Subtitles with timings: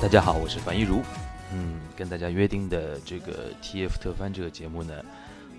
[0.00, 1.02] 大家好，我是樊一茹。
[1.52, 4.94] 嗯，跟大家约定的这个 TF 特番这个节目呢，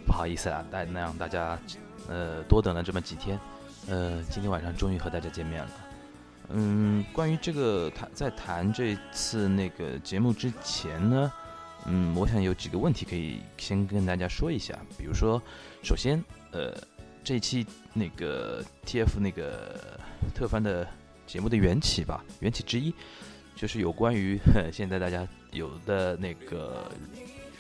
[0.04, 1.60] 不好意思啊，大那让大家
[2.08, 3.40] 呃多等了这么几天。
[3.88, 5.72] 呃，今天晚上终于和大家见面了。
[6.50, 11.32] 嗯，关于这个谈在谈这次那个节目之前呢，
[11.86, 14.76] 嗯，我想有几个问题可以先跟大家说一下。
[14.98, 15.40] 比如说，
[15.84, 16.76] 首先，呃，
[17.24, 20.00] 这一期那个 TF 那个
[20.34, 20.88] 特番的
[21.28, 22.92] 节目的缘起吧，缘起之一。
[23.56, 24.40] 就是有关于
[24.74, 26.92] 现在大家有的那个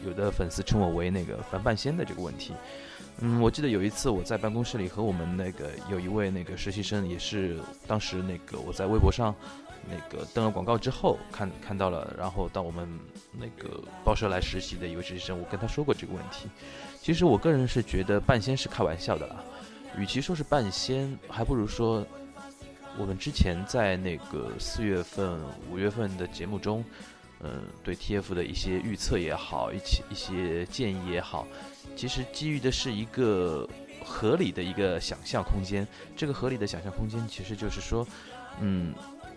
[0.06, 2.54] 有的粉丝称我为那个樊半仙的这个问题，
[3.20, 9.36] 嗯，我记得有一次我在办公室里和我们那个有一位那个实习生，也是当时那个我在微博上
[9.88, 12.90] 那个登了广告之后看看到了，然后到我们
[13.32, 16.48] 那个报社来实习的一位实习生，我跟他说过这个问题。
[17.00, 19.36] 其实我个人是觉得半仙是开玩笑的啦，
[19.98, 22.04] 与其说是半仙，还不如说。
[23.00, 25.40] 我们之前在那个四月份、
[25.70, 26.84] 五月份的节目中，
[27.40, 31.48] 嗯，对 TF 的一些预测也好，一起一些建议也好，
[31.96, 33.68] 其实基于的是一个
[34.04, 35.88] 合理的一个想象空间。
[36.18, 38.06] 这个合理的想象空间，其实就是说，
[38.60, 38.94] 嗯，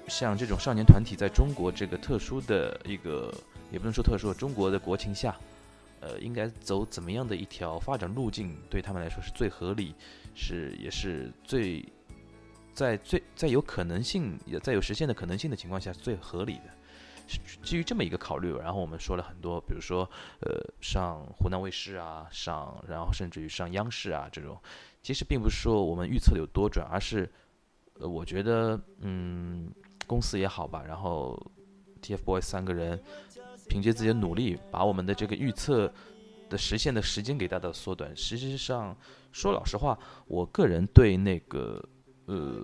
[0.08, 3.32] 像这种少年团体在中国这个特殊的一个，
[3.70, 5.34] 也不能说特殊，中国的国情下，
[6.00, 9.94] 呃，应该走怎么样的一条发展路径，对他们来说是最合理，
[10.34, 11.84] 是也是最。
[12.74, 16.64] 在最在有可能性也在有实现的可能性的情况下，最合理的，
[17.26, 18.52] 是基于这么一个考虑。
[18.56, 24.60] 然后我们说了很多，比如说，呃，上湖南卫视啊，上然后甚至于上央视啊这种，
[25.02, 27.30] 其实并不是说我们预测的有多准，而是，
[28.00, 29.70] 呃，我觉得，嗯，
[30.06, 31.40] 公司也好吧，然后
[32.02, 33.00] TFBOYS 三个人
[33.68, 35.92] 凭借自己的努力，把我们的这个预测
[36.50, 38.14] 的实现的时间给大大缩短。
[38.16, 38.96] 实际上，
[39.30, 39.96] 说老实话，
[40.26, 41.80] 我个人对那个。
[42.26, 42.62] 呃，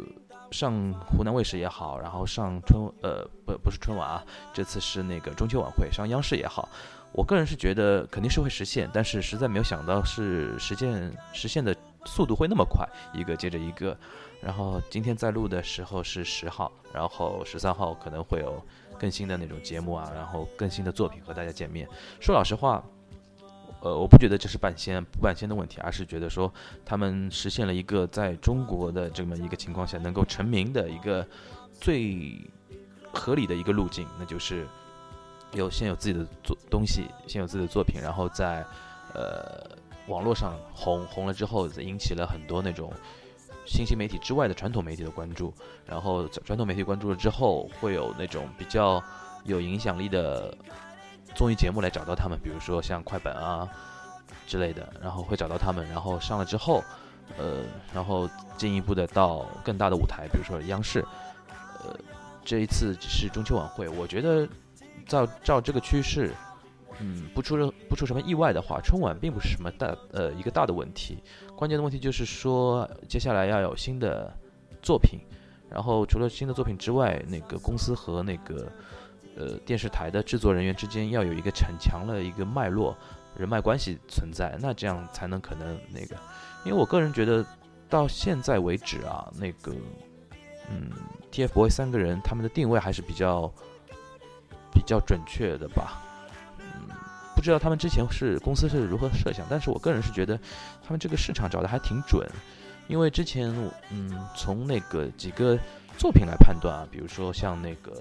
[0.50, 6.68] 上湖南卫视也好，然后上春呃不不是春晚啊，这次是那个中秋晚会上央视也好，
[7.12, 11.76] 我个人是觉得肯定是会实现，但是实在没有想到是实现实现的
[12.06, 13.96] 速度会那么快，一个接着一个。
[14.40, 18.62] 然后今天在录的时候是十号，然后十三号可能会有
[18.98, 21.86] 更新的那种节目啊，然后更新的作品和大家见面。
[22.18, 22.82] 说老实话。
[23.82, 26.52] 呃，我不觉得这是半仙不半仙的问题，而是觉得说
[26.84, 31.26] 他们实现了一个在中国的这么一个情况下能够成名的一个
[31.80, 32.38] 最
[33.10, 34.66] 合理的一个路径，那就是
[35.52, 38.62] 有先有自己的作东西，先有自己的作品，然后在
[39.14, 39.66] 呃
[40.08, 42.92] 网络上红红了之后，引起了很多那种
[43.66, 45.54] 新兴媒体之外的传统媒体的关注，
[45.86, 49.02] 然后传统媒体关注了之后，会有那种比较
[49.44, 50.54] 有影响力的。
[51.34, 53.68] 综艺节目来找到他们，比如说像快本啊
[54.46, 56.82] 之类的，然后会找到他们，然后上了之后，
[57.38, 57.62] 呃，
[57.94, 61.04] 然后进一步的到更大的舞台，比如说央视，
[61.82, 61.96] 呃，
[62.44, 64.46] 这一次是中秋晚会，我觉得
[65.06, 66.34] 照照这个趋势，
[66.98, 71.22] 嗯，不出不出什么意外的话，春晚并不是什么大呃一个大的问题，
[71.56, 74.30] 关键的问题就是说接下来要有新的
[74.82, 75.20] 作品，
[75.70, 78.70] 然后除了新的作品之外，那个公司和那个。
[79.40, 82.94] 呃，电视台的制作人员之间要有一个很强的一个脉络、
[83.34, 86.14] 人脉关系存在，那这样才能可能那个。
[86.62, 87.42] 因为我个人觉得，
[87.88, 89.72] 到现在为止啊，那个，
[90.70, 90.90] 嗯
[91.32, 93.50] ，TFBOYS 三个人他们的定位还是比较
[94.70, 96.02] 比较准确的吧。
[96.58, 96.94] 嗯，
[97.34, 100.38] 不知道他们之前是公司是如何设想，但是我个人是觉得
[100.84, 102.28] 他们这个市场找的还挺准。
[102.88, 103.54] 因为之前，
[103.90, 105.56] 嗯，从那个几个
[106.00, 107.92] 作品来判断啊，比如说像那个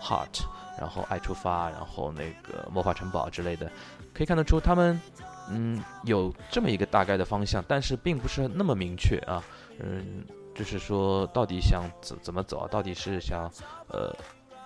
[0.00, 0.44] Heart。
[0.80, 3.68] 然后爱出发，然后那个魔法城堡之类的，
[4.14, 5.00] 可以看得出他们，
[5.50, 9.42] 嗯，有这么一个大概的方向，但是并不是那么明确啊，
[9.80, 10.24] 嗯，
[10.54, 12.68] 就是说到底想怎怎么走啊？
[12.70, 13.50] 到底是想，
[13.88, 14.16] 呃，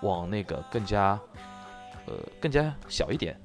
[0.03, 1.19] 往那个更加，
[2.05, 3.35] 呃，更加小一点，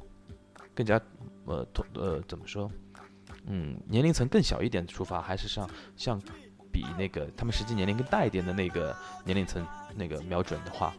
[0.75, 1.00] 更加，
[1.46, 2.70] 呃，呃怎么说？
[3.46, 6.20] 嗯，年龄层更小一点出发，还是像像
[6.78, 9.66] 比那个他们实际年龄更大一点的那个年龄层
[9.96, 10.94] 那个瞄准的话？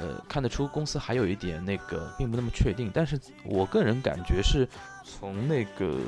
[0.00, 4.66] 呃，看得出公司还有一点那个并不那么确定，但是我个人感觉是
[5.04, 6.00] 从那个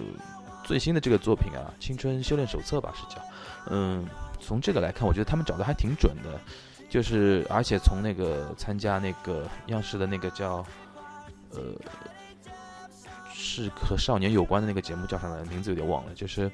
[0.65, 3.23] 最新的这个作品啊，《青春修炼手册》吧是叫，
[3.71, 4.05] 嗯，
[4.41, 6.41] 从这个来看，我觉得他们找的还挺准的，
[6.91, 10.67] 就是而且从那个参加那个央视的那个叫，
[11.51, 11.73] 呃，
[13.33, 16.51] 是和少年有关的那个节目叫什么名字有点忘了，就是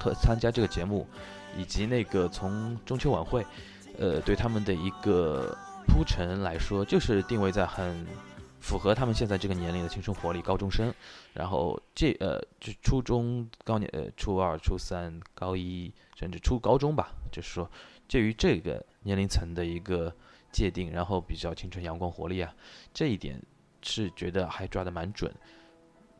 [0.00, 1.06] 和参加这个节目，
[1.56, 3.44] 以及那个从中秋晚会，
[3.98, 5.56] 呃，对他们的一个
[5.86, 8.06] 铺陈来说，就是定位在很。
[8.58, 10.92] 符合他们现在这个年龄的青春活力，高中生，
[11.34, 17.70] 然后这呃，就初中高年呃，初二、初三、高一，甚至初高中吧，就是说
[18.08, 20.12] 介于这个年龄层的一个
[20.50, 22.52] 界定，然后比较青春阳光活力啊，
[22.92, 23.40] 这一点
[23.82, 25.32] 是觉得还抓得蛮准。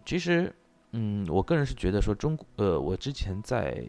[0.04, 0.54] 其实，
[0.92, 3.82] 嗯，我个人是觉得说中呃，我之前在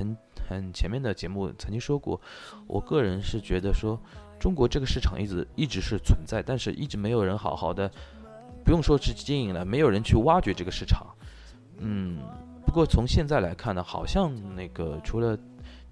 [0.00, 0.16] 很
[0.48, 2.20] 很前面的节目曾经说过，
[2.66, 4.00] 我个人是觉得说。
[4.40, 7.86] 中国这个市场一直一直是存在，但是一直没有人好好的，
[8.64, 11.06] 不用说是经营了，没有人去挖掘这个市场。
[11.76, 12.16] 嗯，
[12.64, 15.38] 不过从现在来看呢，好像那个除了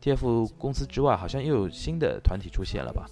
[0.00, 3.04] TF 公司之外，好像又有新的团体出现了吧？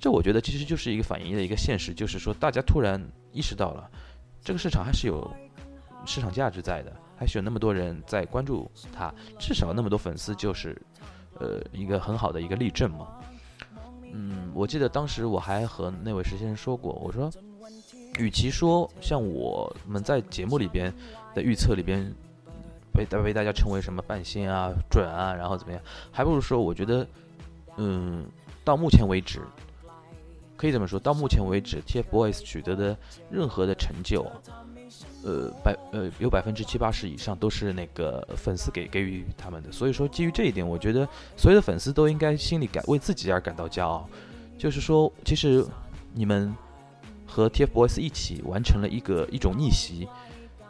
[0.00, 2.98] 这我觉得其实就是一个反映的一个现实，就是说大家突然
[3.32, 3.90] 意识到了
[4.42, 5.30] 这个市场还是有
[6.06, 10.80] 市场价值在的，还是有那么多人在关注他，至少那么多粉丝就是
[11.38, 13.08] 呃一个很好的一个例证嘛。
[14.12, 17.30] 嗯，我记得当时我还和那位实习生说过，我说，
[18.18, 20.92] 与其说像我们在节目里边
[21.34, 22.10] 的预测里边
[22.92, 27.06] 被被大家称为什么半仙啊、准啊，然后怎么样，还不如说，我觉得，
[27.76, 28.24] 嗯，
[28.64, 29.42] 到目前为止，
[30.56, 32.96] 可以这么说，到目前为止，TFBOYS 取得的
[33.30, 34.24] 任何的成就，
[35.26, 41.06] 呃，百呃有百分之七八十以上都是那个粉丝给给予他们的，所以说基于这一点，我觉得
[41.36, 44.08] 所有的粉丝都应该心里感为自己而感到骄傲。
[44.56, 45.66] 就是说，其实
[46.14, 46.54] 你们
[47.26, 50.06] 和 TFBOYS 一起完成了一个一种逆袭。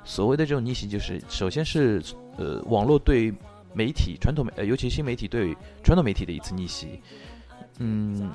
[0.04, 2.02] 所谓的这种逆袭，就是首先是
[2.38, 3.30] 呃网络对
[3.74, 5.54] 媒体传统媒呃尤其新媒体对
[5.84, 7.02] 传统媒体的一次逆袭。
[7.78, 8.30] 嗯，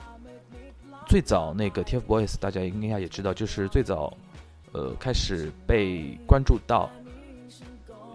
[1.07, 4.15] 最早那个 TFBOYS 大家应该也知道，就是最早。
[4.73, 6.89] 呃，开始被关注到，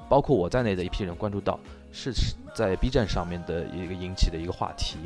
[0.09, 1.59] 包括我在内的一批人关注到，
[1.93, 2.13] 是
[2.55, 4.97] 在 B 站上面的一个引起的一个话题。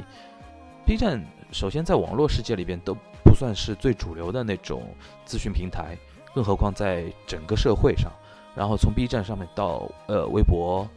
[0.86, 2.94] B 站首先在网络世界里边都
[3.24, 4.82] 不算是最主流的那种
[5.24, 5.96] 资讯平台，
[6.34, 8.10] 更何况在整个社会上。
[8.56, 10.88] 然后从 B 站上面到呃微博，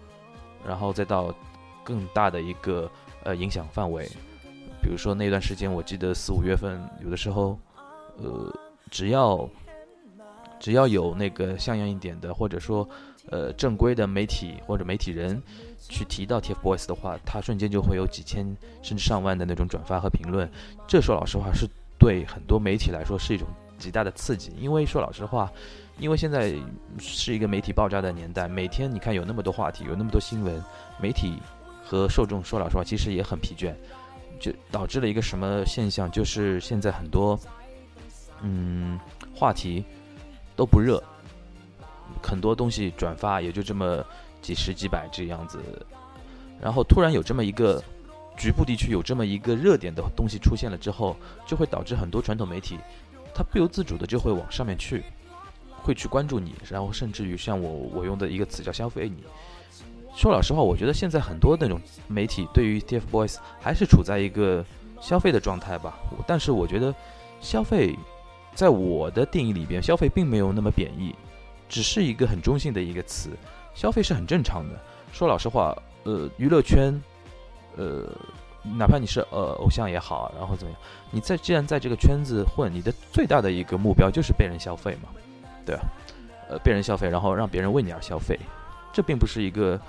[0.65, 1.33] 然后再到
[1.83, 2.89] 更大的一个
[3.23, 4.07] 呃影响范围，
[4.81, 7.57] 比如说那段时间，我记得四五月份有的时候，
[8.17, 8.51] 呃，
[8.89, 9.47] 只要
[10.63, 12.87] 只要有那个像样一点的，或者说，
[13.29, 15.43] 呃，正规的媒体或者媒体人
[15.89, 18.45] 去提到 TFBOYS 的话，他瞬间就会有几千
[18.81, 20.49] 甚至上万的那种转发和评论。
[20.87, 21.67] 这说老实话，是
[21.99, 23.45] 对很多媒体来说是一种
[23.77, 24.53] 极大的刺激。
[24.57, 25.51] 因为说老实话，
[25.99, 26.55] 因为现在
[26.97, 30.63] 是一个媒体爆炸的年代，每天你看有那么多话题，有那么多新闻，
[30.97, 31.33] 媒体
[31.83, 33.73] 和受众说老实话其实也很疲倦，
[34.39, 37.37] 就导致了一个什么现象，就是现在很多，
[38.41, 38.97] 嗯，
[39.35, 39.83] 话题。
[40.55, 41.01] 都不热，
[42.21, 44.03] 很多东西转发也就这么
[44.41, 45.59] 几十几百这样子，
[46.61, 47.83] 然后突然有这么一个
[48.37, 51.15] 局部地区有这么一个热点的东西出现了之后，
[51.45, 52.77] 就会导致很多传统媒体，
[53.33, 55.03] 它不由自主的就会往上面去，
[55.81, 59.23] 会去关注你，然后甚至于像我我用的一个词叫消费你。
[60.15, 64.63] 说老实话，我觉得现在很多那种媒体对于 TFBOYS 还是处在一个
[65.01, 66.93] 消费的状态吧，但是我觉得
[67.41, 67.97] 消费。
[68.55, 71.15] 在我的定义里边，消费并没有那么贬义，
[71.67, 73.29] 只是一个很中性的一个词。
[73.73, 74.79] 消费是很正常的。
[75.11, 76.93] 说老实话，呃，娱乐圈，
[77.75, 78.07] 呃，
[78.77, 80.79] 哪怕你是呃偶像也好，然后怎么样，
[81.09, 85.09] 你在既然在这个圈子混，你的最大的一个目标就是被人消费嘛，
[85.65, 85.81] 对吧？
[86.49, 88.39] 呃，被人消费，然后让别人为你而消费，
[88.91, 89.79] 这并不是一个，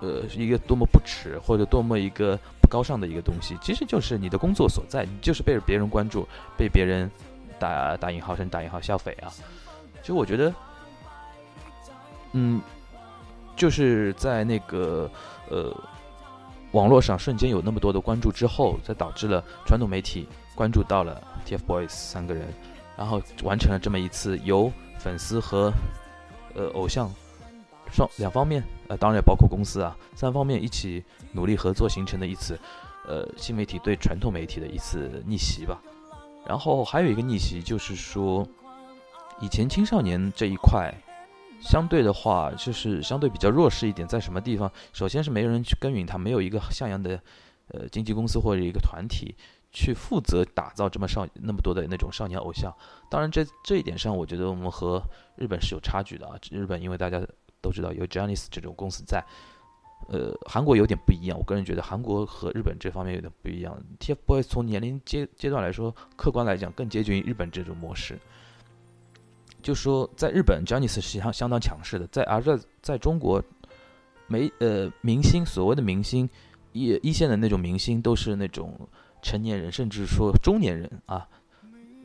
[0.00, 7.10] 呃，一个多么不耻或者多么一个不高尚的一个东西，其实就是你的工作所在，你就是被别人关注，被别人。
[7.58, 9.32] 打打引号声，打引号消费啊！
[10.00, 10.54] 其实我觉得，
[12.32, 12.60] 嗯，
[13.56, 15.10] 就是在那个
[15.50, 15.74] 呃
[16.72, 22.46] 网络上瞬间有那么多的关注之后，才导致了传统媒体关注到了 TFBOYS 三个人，
[22.96, 25.72] 然后完成了这么一次由粉丝和
[26.54, 27.10] 呃偶像
[27.90, 32.58] 双两方面，呃当然也包括公司啊三方面一起努力合作形成的一次
[33.08, 35.80] 呃新媒体对传统媒体的一次逆袭吧。
[36.46, 38.46] 然后还有一个逆袭，就是说，
[39.40, 40.94] 以前青少年这一块，
[41.60, 44.70] 相对的话，就是相对比较弱势一点，在什么地方？
[44.92, 47.20] 首先是没人去耕耘它，没有一个像样的，
[47.68, 49.34] 呃，经纪公司或者一个团体
[49.72, 52.72] 去负责打造这么少那么多的那种少年偶像。
[53.10, 55.02] 当然，这这一点上，我觉得我们和
[55.36, 56.36] 日本是有差距的啊。
[56.50, 57.20] 日本因为大家
[57.60, 59.24] 都知道有 Johnny's 这种公司在。
[60.08, 63.76] 呃，韩国有点不一样，我个人觉得韩国和日本这方面有点不一样。
[63.98, 68.16] TFBOYS 从年龄阶阶段来说，客观来讲更接近于日本这种模式。
[69.62, 73.42] 就说在日本，Johnny's 实际上相当强势的，在而在在中国，
[74.28, 76.28] 没呃明星所谓的明星
[76.72, 78.78] 一一线的那种明星都是那种
[79.22, 81.26] 成年人，甚至说中年人啊。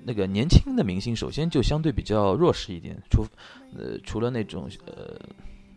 [0.04, 3.24] 那个年轻的明星首先就相对比较弱势一点，除
[3.78, 5.20] 呃除了那种呃。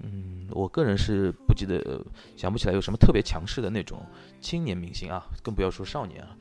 [0.04, 2.04] 嗯，我个人是不记得，
[2.36, 4.04] 想不起来有什么特别强势的那种
[4.40, 6.36] 青年明星啊，更不要说少年了。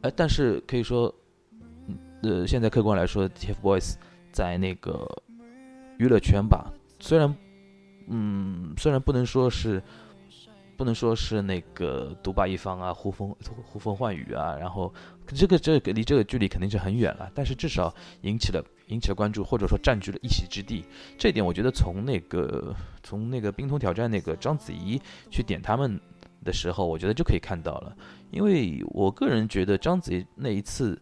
[0.00, 1.14] 哎，但是可以说，
[2.22, 3.96] 呃，现在客观来说，TFBOYS
[4.32, 5.06] 在那个
[5.98, 7.34] 娱乐圈吧，虽然，
[8.08, 9.82] 嗯，虽然不能说是，
[10.76, 14.92] 不能说是那个独霸一方啊，呼风呼风唤雨啊，然后
[15.26, 18.64] 这个这个离这个距离肯定是很远了，但是至少引起了。
[18.88, 20.84] 引起了关注，或者说占据了一席之地，
[21.16, 25.00] 这一点我觉得从那个从那个冰桶挑战那个章子怡
[25.30, 25.98] 去点他们
[26.44, 27.96] 的时候，我觉得就可以看到了。
[28.30, 31.00] 因为我个人觉得章子怡那一次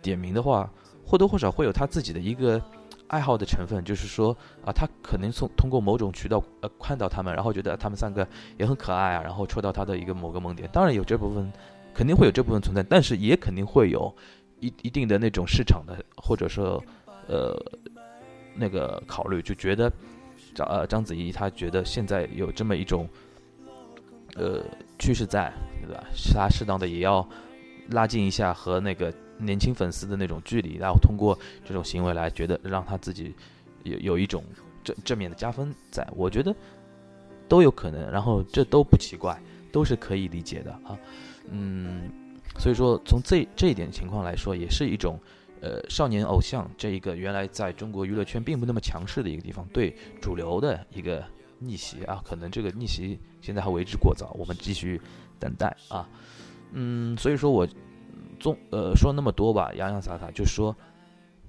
[0.00, 0.70] 点名的话，
[1.04, 2.62] 或多或少会有他自己的一个
[3.08, 10.68] 爱好的成分，就是说啊，他可能从通过某种渠道呃看到他们，然后觉得他们三个也很可爱啊，然后戳到他的一个某个萌点。
[10.72, 11.52] 当然有这部分，
[11.92, 14.14] 肯定会有这部分存在，但是也肯定会有
[14.60, 16.80] 一一定的那种市场的，或者说。
[17.28, 17.56] 呃，
[18.54, 19.92] 那个考虑就觉得
[20.54, 23.08] 章呃章子怡她觉得现在有这么一种
[24.36, 24.62] 呃
[24.98, 25.52] 趋势在，
[25.82, 26.04] 对吧？
[26.32, 27.28] 她适当的也要
[27.90, 33.34] 拉近一下和那个年轻粉丝的那种距离，然后通过这种行为来觉得让她自己
[33.82, 34.44] 有有一种
[34.84, 36.54] 正正面的加分，在我觉得
[37.48, 39.36] 都有可能，然后这都不奇怪，
[39.72, 40.96] 都是可以理解的啊。
[41.50, 42.08] 嗯，
[42.58, 45.18] 所以说从这这一点情况来说，也是一种。
[45.62, 51.24] 呃，少年偶像这一个原来在中国娱乐圈并不那么强势的一个地方，对主流的一个
[51.58, 55.00] 逆袭啊，可能这个逆袭现在还为之过早，我们继续
[55.40, 56.06] 等待啊。
[56.72, 57.66] 嗯，所以说我
[58.38, 60.76] 综呃说那么多吧，洋洋洒洒就说，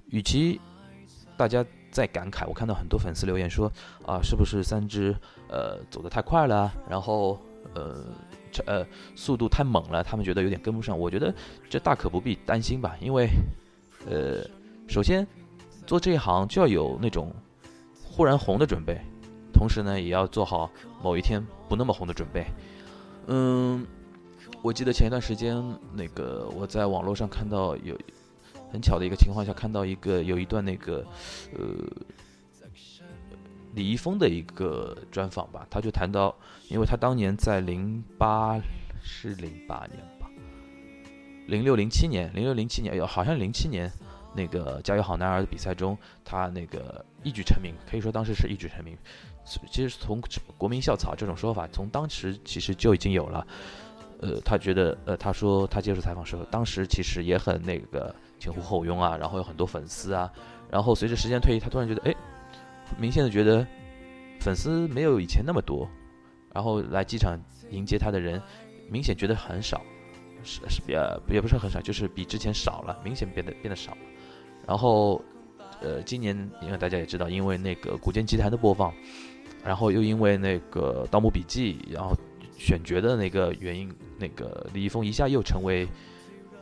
[0.06, 0.58] 与其
[1.36, 3.70] 大家在感慨，我看到很多粉丝留言说
[4.06, 5.14] 啊，是不是三只
[5.48, 7.38] 呃走得太快了，然后
[7.74, 8.04] 呃
[8.64, 10.98] 呃速度太猛了，他们觉得有点跟不上。
[10.98, 11.34] 我觉得
[11.68, 13.28] 这大可不必担心吧，因为。
[14.06, 14.44] 呃，
[14.86, 15.26] 首先
[15.86, 17.34] 做这一行就要有那种
[18.02, 19.00] 忽然红的准备，
[19.52, 20.70] 同时呢，也要做好
[21.02, 22.46] 某一天不那么红的准备。
[23.26, 23.86] 嗯，
[24.62, 25.62] 我记得前一段时间，
[25.92, 27.96] 那个我在网络上看到有
[28.72, 31.04] 很巧的一个情况下，看到一个有一段那个
[31.54, 31.60] 呃
[33.74, 36.34] 李易峰的一个专访吧，他就谈到，
[36.68, 38.58] 因为他当年在零八
[39.02, 40.17] 是零八年。
[41.48, 43.90] 零六零七年，零六零七年，有好像零七年，
[44.34, 48.96] 那个加油好男儿的比赛中，他那个一举成名，可以说当时是一举成名。
[49.70, 50.20] 其实从
[50.58, 53.46] 国民校草这种说法，从当时其实就已经有了。
[54.20, 60.30] 呃，他觉得，呃，他说他接受采访时候，当时其实也很那个前呼后拥啊，然后有很多粉丝啊。
[60.70, 62.14] 然后随着时间推移，他突然觉得，哎，
[62.98, 63.66] 明显的觉得
[64.38, 65.88] 粉丝没有以前那么多，
[66.52, 67.38] 然后来机场
[67.70, 68.42] 迎接他的人，
[68.90, 69.80] 明显觉得很少。
[70.44, 73.98] 是是比较也不是很少，就是比之前少了，明显变得变得少了。
[74.66, 75.22] 然后，
[75.80, 78.92] 呃，今年因为大家也知道，因为那个《古剑奇谭》的播放，
[79.64, 82.14] 然后又因为那个《盗墓笔记》，然后
[82.56, 85.88] 选角的那个原因，那个李易峰一下又成为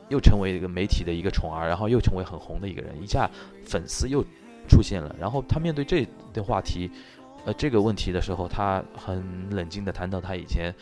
[0.09, 3.29] 又成为一个媒体的一个宠儿，然后又成为很红的一个人，一下
[3.65, 4.25] 粉丝又
[4.69, 5.15] 出现了。
[5.19, 6.91] 然后他面对这的话题，
[7.45, 10.73] 呃，这个问题的时候，他很冷静的谈到他以前。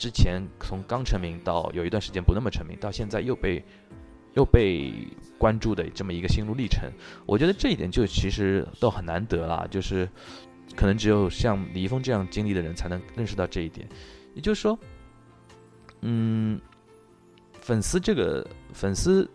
[0.00, 3.62] 之前从刚成名到有一段时间不那么成名，到现在又被
[4.32, 4.94] 又被
[5.36, 6.90] 关注的这么一个心路历程，
[7.26, 10.08] 我觉得这一点就其实都很难得了，就是
[10.74, 13.86] 可能只有像李易峰这样经历的人才能认识到这一点。
[14.34, 14.78] 也就是说，
[16.00, 16.58] 嗯，
[17.60, 18.42] 粉丝这个
[18.72, 19.30] 粉丝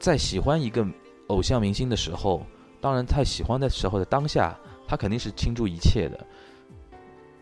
[0.00, 0.84] 在喜欢一个
[1.28, 2.44] 偶像明星的时候，
[2.80, 6.26] 当然他喜欢的时候的当下，他肯定是倾注一切的，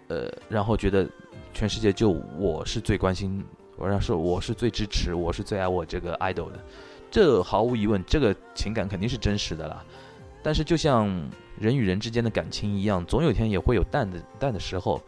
[0.08, 1.08] 呃，然后觉得。
[1.56, 3.42] 全世界就我是最关心，
[3.78, 6.62] 我要说我是最支持，我是最爱我这个 idol 的，
[7.10, 9.82] 这毫无疑问，这个情感肯定是真实的啦。
[10.42, 11.08] 但是就像
[11.58, 15.00] 人与人之间的感情一样，总有一天也会有淡的淡的时候，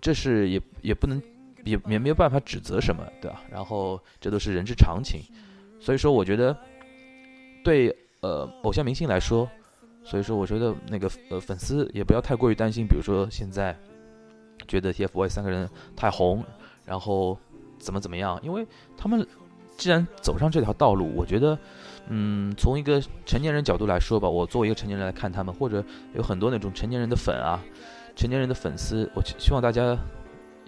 [0.00, 1.22] 这是也也不能
[1.66, 3.42] 也也没有办法指责什么，对吧？
[3.50, 5.20] 然后这都是人之常情，
[5.78, 6.56] 所以说我觉得
[7.62, 9.46] 对呃偶像明星来说，
[10.02, 13.78] 所以说我觉得那个呃粉丝也不要太过于担心，比如说现在。
[14.66, 16.44] 觉得 TFBOYS 三个人太红，
[16.84, 17.38] 然后
[17.78, 18.38] 怎么怎么样？
[18.42, 19.26] 因为他们
[19.76, 21.58] 既然走上这条道路，我觉得，
[22.08, 25.84] 嗯，从一个成年人角度来说吧，我作为一个成年人来看他们，或者
[26.14, 27.62] 有很多那种成年人的粉啊，
[28.14, 29.82] 成年人的粉丝，我希望大家，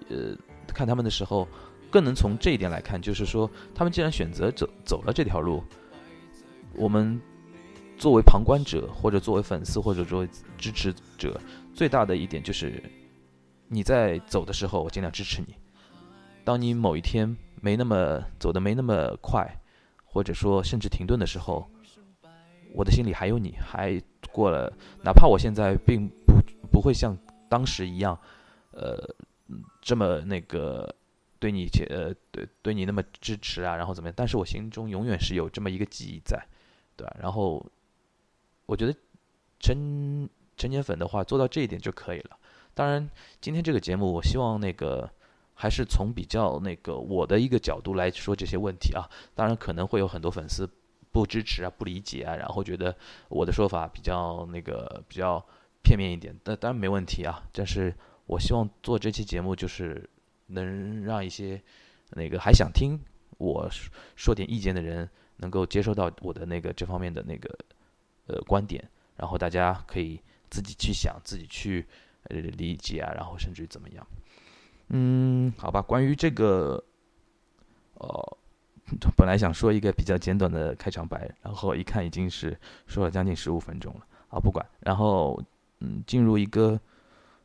[0.09, 1.47] 呃，看他们的时候，
[1.91, 5.63] 更能从这一点来看，就是说，他们既然选择走走了这条路，
[6.75, 7.21] 我们
[7.97, 10.29] 作为旁观者，或者作为粉丝，或者作为
[10.59, 11.41] 支持者，
[11.73, 12.83] 最大的一点就是，
[13.69, 15.57] 你在走的时候，我尽量支持你。
[16.45, 19.61] 当你某一天没那么走的没那么快，
[20.05, 21.69] 或者说甚至停顿的时候，
[22.73, 27.17] 我的心里还有你，还过了，哪怕我现在并不不会像
[27.49, 28.17] 当时一样，
[28.71, 28.97] 呃，
[29.81, 30.95] 这么那个
[31.41, 34.15] 对你呃对对你那么支持啊，然后怎么样？
[34.17, 36.47] 但是我心中永远是有这么一个记忆在，
[36.97, 37.17] 对吧？
[37.21, 37.65] 然后
[38.67, 38.95] 我觉得
[39.59, 42.39] 成成年粉的话做到这一点就可以了。
[42.77, 45.11] 当然，今天这个节目，我希望那个。
[45.59, 50.69] 还是从比较那个我的一个角度来说这些问题啊，当然可能会有很多粉丝
[51.11, 52.95] 不支持啊、不理解啊，然后觉得
[53.31, 55.43] 我的说法比较那个比较
[55.83, 57.43] 片面一点，但当然没问题啊。
[57.53, 57.91] 但是
[58.27, 60.07] 我希望做这期节目就是
[60.49, 61.59] 能让一些
[62.11, 63.01] 那个还想听
[63.39, 67.59] 我说说点意见的人能够接收到我的那个这方面的那个
[68.27, 71.87] 呃观点，然后大家可以自己去想、自己去
[72.31, 74.07] 呃理解啊，然后甚至于怎么样。
[74.89, 75.83] 嗯，好吧。
[75.83, 76.83] 关于这个，
[77.95, 78.39] 呃，
[79.17, 82.57] 本来想说一个比较简短的开场白，然后一看已经是
[82.87, 84.65] 说了将近十五分钟了啊，不管。
[84.81, 85.43] 然后，
[85.81, 86.79] 嗯，进入一个，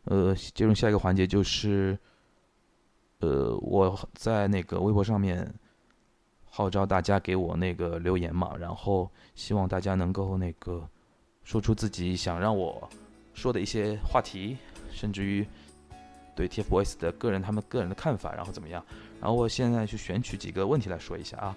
[0.04, 1.98] 呃，进入下一个环节就是，
[3.20, 5.52] 呃，我在那个微博上面
[6.46, 10.88] 号召大家给我那个留言嘛，然后希望大家能够那个
[11.44, 12.88] 说出自己想让我
[13.34, 14.58] 说的一些话题，
[14.92, 15.48] 甚至于。
[16.34, 18.84] 对 TFBOYS 的个人他们个人的看法，然后怎么样？
[19.20, 21.56] 然后我现在去选取几个问题来说一下啊。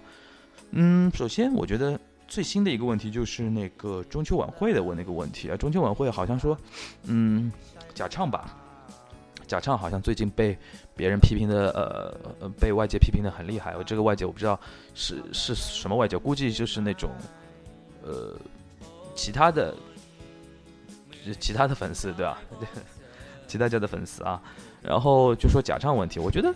[0.71, 5.55] 嗯，首先我觉得最新的一个问题就是那个中秋晚会的问那个问题啊。
[5.55, 6.55] 中秋晚会好像说，
[7.03, 7.49] 嗯，
[7.93, 8.53] 假唱吧，
[9.47, 10.55] 假唱好像最近被
[10.93, 11.71] 别人批评的，
[12.41, 13.77] 呃，被外界批评的很厉害。
[13.77, 14.59] 我这个外界我不知道
[14.93, 17.09] 是是什么外界，估计就是那种，
[18.03, 18.37] 呃，
[19.15, 19.73] 其他的，
[21.39, 22.37] 其他的粉丝对吧？
[23.47, 24.41] 其他家的粉丝啊。
[24.81, 26.53] 然后就说假唱问题，我觉得，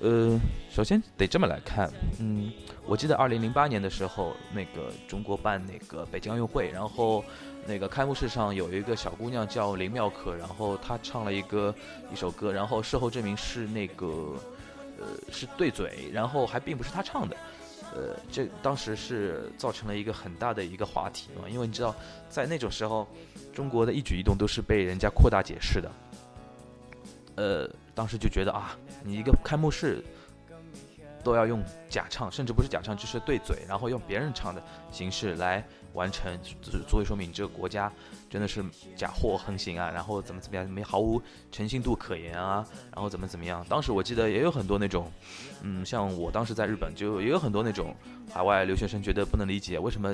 [0.00, 0.36] 呃，
[0.68, 2.50] 首先得这么来看，嗯，
[2.86, 7.24] 我记得二零零八年的时候，那个中国办那个北京奥运会，然后
[7.68, 11.72] 那个开幕式上有一个小姑娘叫林妙可，然后她唱了一个
[12.12, 14.34] 一首歌，然后事后证明是那个，
[14.98, 17.36] 呃，是对嘴，然后还并不是她唱的，
[17.94, 21.94] 呃，这当时是造成了一个很大的一个话题嘛，因为你知道，
[22.28, 23.06] 在那种时候，
[23.54, 25.88] 中国的一举一动都是被人家扩大解释的。
[27.38, 30.02] 呃，当时就觉得啊，你一个开幕式
[31.22, 36.36] 都要用假唱，甚至不是假唱，就是对嘴，然后用别人唱的形式来完成，
[36.88, 37.92] 足以说明这个国家
[38.28, 38.64] 真的是
[38.96, 41.22] 假货横行啊，然后怎么怎么样，没毫无
[41.52, 43.64] 诚信度可言啊，然后怎么怎么样。
[43.68, 45.08] 当时我记得也有很多那种，
[45.62, 47.94] 嗯，像我当时在日本，就也有很多那种
[48.32, 50.12] 海外留学生觉得不能理解为什么。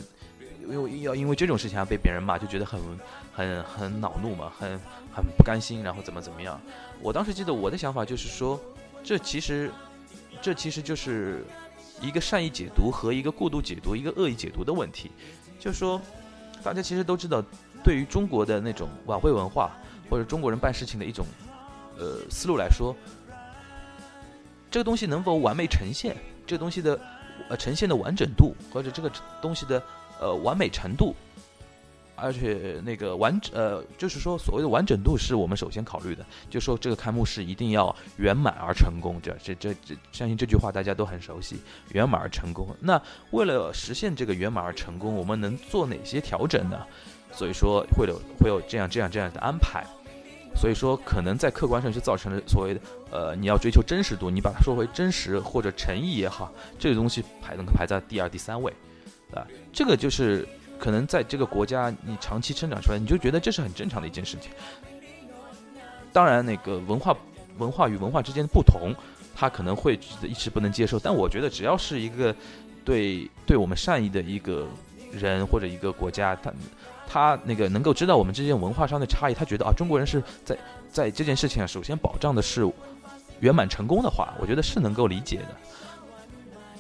[0.68, 2.81] 因为要因为这种事情要被别人骂，就觉得很
[3.33, 4.81] 很很恼怒嘛，很
[5.14, 6.61] 很不甘心，然后怎么怎么样。
[7.00, 8.61] 我当时记得我的想法就是说，
[9.03, 9.70] 这其实
[10.40, 11.44] 这其实就是
[12.00, 15.11] 一个善意解读和一个过度解读、一个恶意解读的问题。
[15.59, 16.00] 就是说，
[16.62, 17.42] 大家其实都知道，
[17.83, 19.77] 对于中国的那种晚会文化
[20.09, 21.27] 或者中国人办事情的一种
[21.98, 22.94] 呃思路来说，
[24.70, 26.98] 这个东西能否完美呈现，这个东西的
[27.48, 29.11] 呃呈现的完整度或者这个
[29.42, 29.83] 东西的。
[30.20, 31.14] 呃，完美程度，
[32.16, 41.57] 而且那个完呃，就是说所谓的完整度是我们首先考虑的，就说这个开幕式一定要圆满而成功，这这这这，相信这句话大家都很熟悉，
[41.90, 42.68] 圆满而成功。
[42.81, 43.00] 那
[43.33, 46.79] 为了实现这个圆满而成功，我们能做哪些调整呢？
[47.33, 49.85] 所以说会有会有这样这样这样的安排，
[50.55, 58.72] 所以说可能在客观上就造成了所谓的呃，你要追求真实度，你把它说回真实或者诚意也好，这个东西排能排在第二第三位。
[59.34, 60.46] 啊，这个就是
[60.78, 64.50] 可能在这个国家你长期生长出来，你就觉得这是很正常的一件事情。
[66.12, 67.16] 当然，那个文化
[67.58, 68.94] 文化与文化之间的不同，
[69.34, 70.98] 他可能会一直不能接受。
[70.98, 72.34] 但我觉得，只要是一个
[72.84, 74.66] 对对我们善意的一个
[75.12, 76.52] 人或者一个国家，他
[77.08, 80.56] 他那个能够知道我们之间文化上的差异，他觉得啊，中国人是在
[80.90, 82.64] 在这件事情上首先保障的是
[83.40, 85.56] 圆满成功的话，我觉得是能够理解的。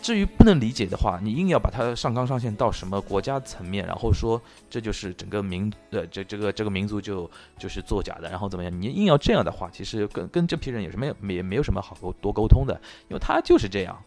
[0.04, 4.38] 至于不能理解的话，你硬要把它上纲上线到什么国家层面，然后说
[4.68, 8.82] 这就是整个民呃这这个这个民族就就是作假的，然后怎么样？
[8.82, 13.98] 你硬要这样的话，其实跟跟这批人也是没有也没有什么好沟多沟通的，因为他就是这样，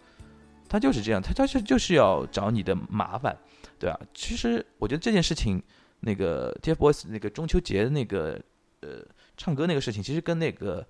[0.69, 3.35] 他就是这样，他他是就是要找你的麻烦，
[3.79, 3.99] 对啊。
[4.13, 5.59] 其实我觉得这件事情，
[6.01, 8.39] 那个 TFBOYS 那个中秋节那个
[8.81, 9.03] 呃
[9.35, 10.85] 唱歌那个事情，其实跟那个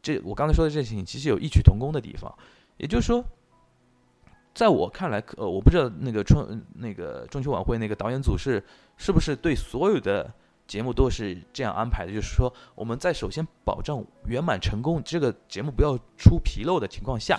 [0.00, 2.34] 这我刚才说的这件事情，其实有异曲同工的地方。
[2.78, 3.22] 也就是说，
[4.58, 8.60] 在我看来，呃，我不知道那个春那个中秋晚会那个导演组是
[8.96, 10.28] 是不是对所有的
[10.66, 17.38] 节目都是这样安排的，就是说我们在首先保证圆满成功，这个节目不要出纰漏的情况下。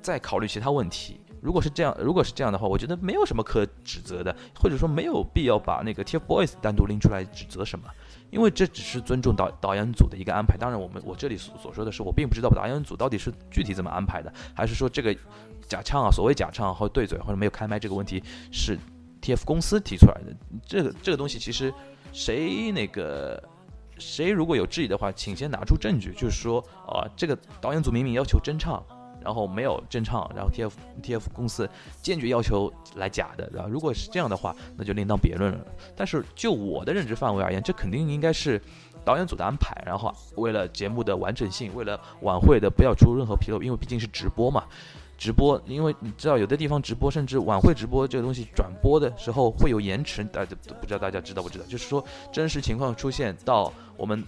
[0.00, 1.20] 再考虑其他问题。
[1.42, 7.88] 如果是这样，如果是这样的话，我觉得没有什么可指责的，或者说没有必要把那个 TFBOYS 单独拎出来指责什么，
[8.30, 10.56] 因为这只是尊重导导演组的一个安排。
[10.56, 15.12] 当然，我们我这里所所说的是，我并不知道导演组到底是具体怎么安排的，还是说这个
[15.66, 18.78] 假唱啊，所谓假唱或对嘴或者没有开麦这个问题是
[19.20, 20.32] TF 公司提出来的。
[20.64, 21.74] 这个这个东西其实
[22.12, 23.42] 谁那个
[23.98, 28.80] 谁如果有质疑的话，请先拿出证据，就是说啊，这个导演组明明要求真唱。
[29.24, 31.68] 然后没有真唱，然后 T F T F 公司
[32.02, 35.58] 坚决要求来假的，然后如果是这样的话，那就另当别论了。
[35.96, 38.60] 但是就我的认知范围而言，这肯定应该是
[39.04, 39.80] 导演组的安排。
[39.86, 44.64] 然后为了节目的完整性，为了晚会的不要出任何纰漏，因为毕竟是直播嘛，
[45.16, 51.64] 直播，因为你知道有的地方直播，甚至晚会直播这个东西转播的时候会有延迟，大家都不知道大家知道不知道？
[51.66, 54.24] 就是说真实情况出现到我们。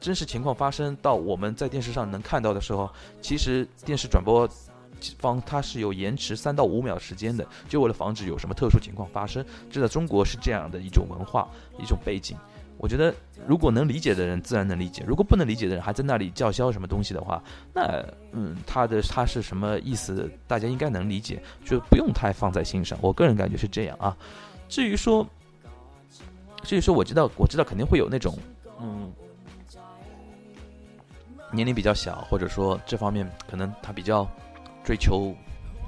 [0.00, 4.48] 真实情况发生到我们在电视上能看到的时候，其实电视转播
[5.18, 9.44] 方它是有延迟三到五秒时间的，就为了防止有什么特殊情况发生。
[9.70, 12.36] 这在中国是这样的一种文化、一种背景。
[12.78, 13.14] 我觉得，
[13.46, 22.98] 如果能理解的人自然能理解；如果不能理解的人还在那里叫嚣什么东西的话，那嗯，他的他是什么意思，大家应该能理解，就不用太放在心上。
[23.00, 24.14] 我个人感觉是这样啊。
[24.68, 25.26] 至于说，
[26.62, 28.38] 至于说，我知道，我知道肯定会有那种
[28.80, 29.10] 嗯。
[31.56, 34.28] 年龄比较小，或者说这方面可能他比较
[34.84, 35.34] 追求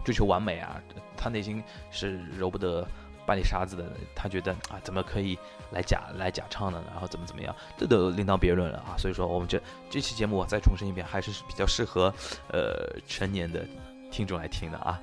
[0.04, 0.83] 追求完美啊，
[1.16, 2.85] 他内心是揉不得
[3.26, 3.85] 半粒沙子的。
[4.14, 5.38] 他觉得啊，怎么可以
[5.70, 6.83] 来假来假唱呢？
[6.90, 8.96] 然后怎么怎么样，这都另当别论了啊。
[8.96, 12.12] 所以说，我们这这期节目我再重申一遍，还是比较适合
[12.50, 13.64] 呃成年的
[14.11, 14.98] 听众来听的啊。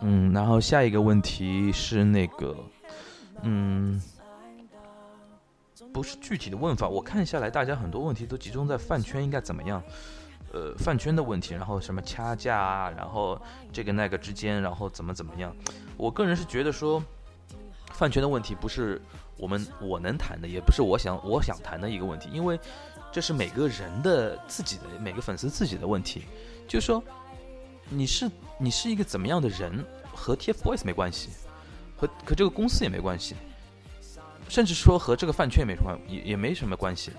[0.00, 2.56] 嗯，然后下一个问题是那个，
[3.42, 4.02] 嗯。
[5.92, 9.82] 不是具体的问法，我看下来，大家很多问题都集中在饭圈应该怎么样，
[10.52, 13.40] 呃，饭圈的问题，然后什么掐架啊，然后
[13.72, 15.54] 这个那个之间，然后怎么怎么样。
[15.96, 17.02] 我个人是觉得说，
[17.92, 19.00] 饭圈的问题不是
[19.36, 22.58] 我们我能谈的，也不是我想我想谈的一个问题，因为
[23.10, 26.22] 这是每个人的自己的每个粉丝自己的问题。
[26.68, 27.02] 就是说，
[27.88, 31.30] 你是你是一个怎么样的人，和 TFBOYS 没关系，
[31.96, 33.34] 和和这个公司也没关系。
[34.48, 37.12] 甚至说和这个饭圈没什么也也没什么关系，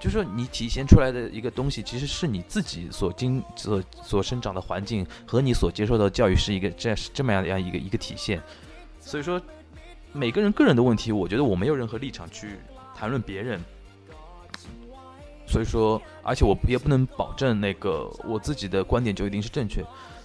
[0.00, 8.42] 就是说你体现出来的一个东西，其实是你自己所经所所生长的环境和你所接受的教育是一个这样这么样的样一个一个体现。
[9.00, 9.40] 所以说，
[10.12, 12.56] 每个人个人的问题，我觉得我没有任何立场去
[12.94, 13.60] 谈论别人。
[15.46, 19.82] 所以说，而且我也不能保证那个我自己的观点就一定是正确。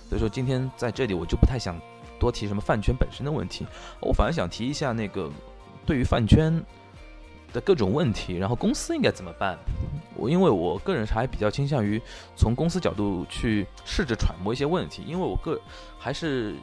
[0.10, 1.80] 所以说，今天在这里我就不太想
[2.20, 3.66] 多提什么饭圈本身的问题，
[4.00, 5.30] 我反而想提一下那个。
[5.86, 6.63] 对于饭圈
[7.54, 9.58] 的各种问题，然后公司应该怎么办？
[10.15, 12.02] 我因为我个人还比较倾向于
[12.36, 15.60] 从公司角度去试着揣摩一些问题，因为我个
[15.98, 16.56] 还是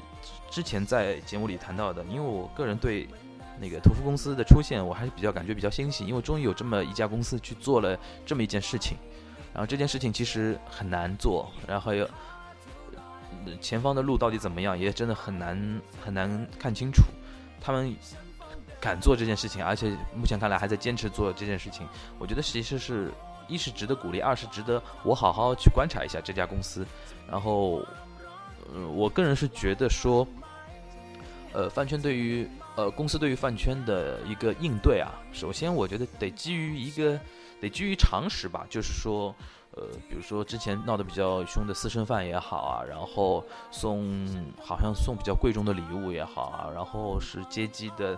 [0.50, 3.08] 之前在节目里谈到的，因为我个人对
[3.60, 8.96] 那个屠夫公司的出现，我还是比较感觉比较欣喜，因为终于有这么一家公司去做了这么一件事情，
[9.52, 12.08] 然后这件事情其实很难做，然后有
[13.60, 17.02] 前方的路到底怎么样，也真的很难很难看清楚，
[17.60, 17.94] 他们。
[18.80, 21.86] 敢做这件事情，而且目前看来还在坚持做这件事情，
[22.18, 23.12] 我觉得其实是
[23.48, 26.86] 一是值得鼓励，二是值得我好好去观察一下这家公司。
[27.28, 27.82] 然后，
[28.72, 30.26] 嗯，我个人是觉得说，
[31.52, 37.18] 呃，饭圈对于呃公司对于饭圈的一个应对啊，首先我觉得得基于一个
[37.60, 39.34] 得基于常识吧，就是说，
[39.72, 44.28] 呃，比如说之前闹得比较凶的私生饭也好啊，然后送
[44.62, 48.16] 好像送比较贵重的礼物也好啊，然后是接机的。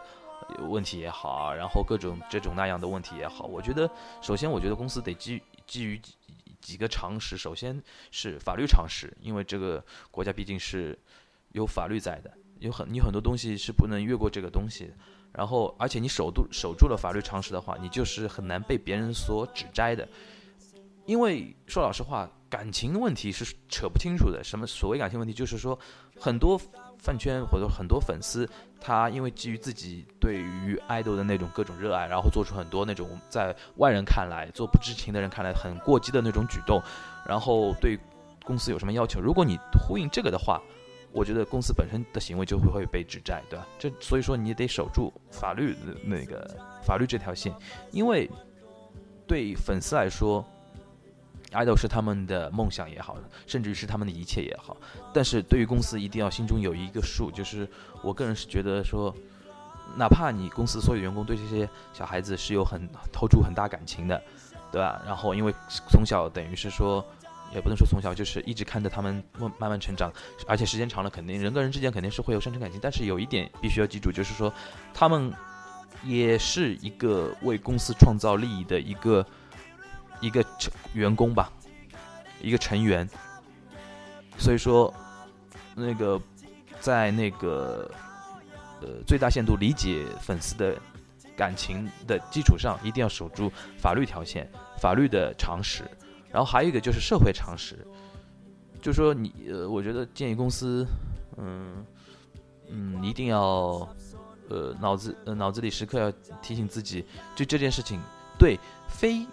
[0.69, 6.01] 问题也好啊，然后各种这种那样的问题也好，我觉得首先我觉得公司得基基于
[6.61, 10.99] 几个常识，首先是法律常识，因为这个国家毕竟是
[11.53, 14.93] 有法律在的，有很你很多东西是不能越过这个东西，
[15.33, 20.09] 然后而且你守住守住了法律常识的话，你就是很难被别人所指摘的，
[21.07, 25.79] 因为说老实话，感情问题是扯不清楚的，什么所谓感情问题，就是说
[26.19, 26.61] 很多。
[27.03, 28.49] 饭圈或者很多粉丝，
[28.81, 36.81] 他因为基于自己对于爱豆的那种各种热爱，然后做出很多那种在外人看来做不知情的人看来很过激的那种举动，
[37.27, 37.99] 然后对
[38.45, 39.21] 公司有什么要求？
[39.21, 40.61] 如果你呼应这个的话，
[41.13, 43.67] 我觉得公司本身的行为就会会被指摘，对吧？
[43.79, 46.49] 这所以说你得守住法律那个
[46.83, 47.53] 法律这条线，
[47.91, 48.31] 因为
[49.27, 50.45] 对粉丝来说
[51.53, 54.77] ，idol 是他们的梦想也好，甚至于是他们的一切也好。
[55.13, 57.69] 但是对于公司，一定要心中有一个数，就是
[58.03, 59.15] 我个人是觉得说，
[59.97, 64.23] 哪怕你公司所有员工对这些小孩子是有很投注很大感情的，
[64.71, 65.03] 对吧？
[65.07, 65.55] 然后因为
[65.91, 67.05] 从小等于是说。
[67.53, 70.09] 也不能说从小就是一直看着他们慢慢慢成长，
[70.47, 72.79] 而且时间长了，肯定人跟人之间肯定是会有深层感情。
[72.81, 74.55] 但是有一点必须要记住，就是说
[74.95, 75.33] 他们
[76.05, 79.27] 也是一个为公司创造利益的一个
[80.21, 81.53] 一个成员工吧，
[82.41, 83.09] 一个成员。
[84.39, 84.93] 所以说，
[85.75, 86.21] 那个
[86.81, 87.91] 在那个
[88.81, 90.75] 呃最大限度理解粉丝的
[91.37, 95.85] 感情的基础上，一定要守住法律条线、法律的常识。
[96.31, 97.85] 然后还有一个就是社会常识，
[98.81, 100.87] 就说你呃，我觉得建议公司，
[101.37, 101.85] 嗯
[102.71, 103.87] 嗯，一定要
[104.49, 107.05] 呃脑子呃脑子里时刻要提醒自己，
[107.35, 108.01] 就这件事情
[108.39, 108.57] 对
[108.89, 109.27] 非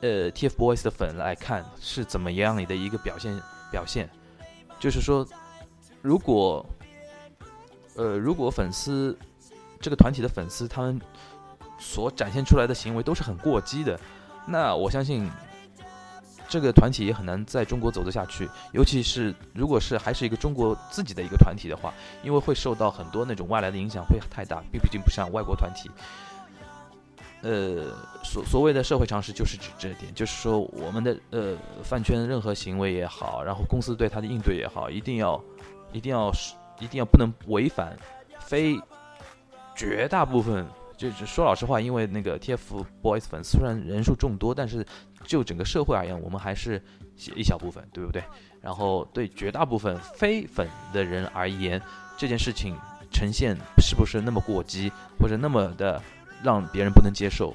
[0.00, 4.08] 呃 TFBOYS 的粉来看是怎么样的一个表现表现，
[4.78, 5.26] 就是说
[6.02, 6.64] 如果
[7.96, 9.16] 呃如果粉丝
[9.80, 11.00] 这个团体的粉丝他们
[11.78, 13.98] 所展现出来的行为都是很过激的，
[14.46, 15.30] 那我相信。
[16.48, 25.90] 这个团体也很难在中国走得下去，尤其是如果是还是一个中国自己的一个团体的话，因为会受到很多那种外来的影响会太大，并毕竟不像外国团体。
[27.46, 27.84] 呃，
[28.24, 35.40] 所所谓的社会常识就是指这点，就是说我们的呃饭圈任何行为也好，然后公司对他的应对也好，一定要
[35.92, 37.96] 一定要是一定要不能违反
[38.40, 38.76] 非
[39.76, 40.66] 绝大部分。
[40.96, 44.82] 就是说老实话，因为那个 TFBOYS 粉丝虽然人数众多，但是
[45.26, 46.82] 就整个社会而言，我们还是
[47.36, 48.24] 一小部分，对不对？
[48.62, 51.78] 然后对绝大部分非粉的人而言，
[52.16, 52.74] 这件事情
[53.12, 56.00] 呈现是不是那么过激，或者那么的
[56.42, 57.54] 让别人不能接受？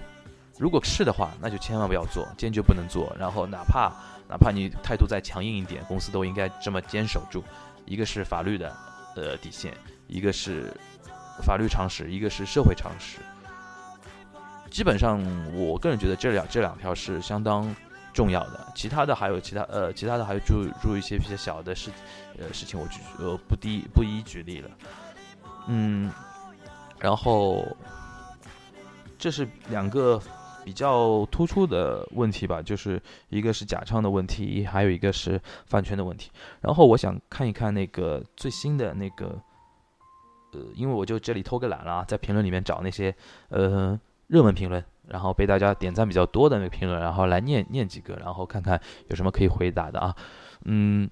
[0.59, 3.15] 如果是的话，那就千万不要做，坚决不能做。
[3.19, 3.91] 然后哪怕
[4.29, 7.43] 哪怕你态度再强硬一点，公司都应该这么坚守住。
[7.85, 8.75] 一个是法律的
[9.15, 9.73] 呃底线，
[10.07, 10.71] 一个是
[11.43, 13.17] 法律常识，一个是社会常识。
[14.69, 15.19] 基本上，
[15.53, 17.75] 我个人觉得这两这两条是相当
[18.13, 18.71] 重要的。
[18.75, 21.89] 其他的还有其他呃，其他的还有注注一些比较小的事
[22.37, 24.69] 呃事情，我就呃不低不一举例了。
[25.67, 26.11] 嗯，
[26.99, 27.65] 然后
[29.21, 30.19] 这是两个
[30.65, 36.31] 比较突出的问题吧，就是一个是假唱的问题，还有一个是饭圈的问题。
[36.59, 39.39] 然后我想看一看那个最新的那个
[40.53, 43.15] 呃，因为我就这里偷个懒了啊，在评论里面找那些
[43.49, 43.97] 呃。
[44.27, 50.15] 热门评论，然后被大家点赞比较多的那个评论，然后来念念几个，然后看看有什么可以回答的啊。
[50.63, 51.09] 嗯，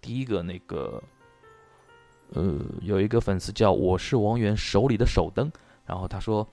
[0.00, 1.00] 第一个那个，
[2.32, 5.48] 呃，有一个粉丝叫我是王源手里的手灯，
[5.86, 6.44] 然后他说，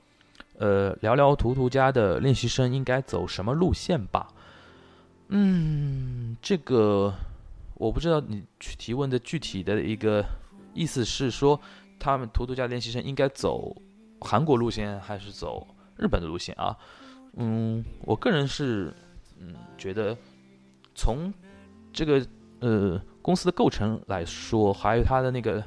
[0.58, 4.28] 呃，聊聊图图家的练习生应该走什么路线吧。
[5.30, 7.14] 嗯，这个
[7.76, 10.26] 我不知道你去提问的具体的一个
[10.74, 11.60] 意思是说，
[12.00, 13.76] 他们图图家练习生应该走。
[14.20, 16.76] 韩国路线还是走日本的路线啊？
[17.34, 18.92] 嗯，我个人是
[19.40, 20.18] 嗯觉得
[20.96, 21.32] 从
[21.94, 22.26] 这个
[22.60, 25.62] 呃公司的构成来说，还有他的那个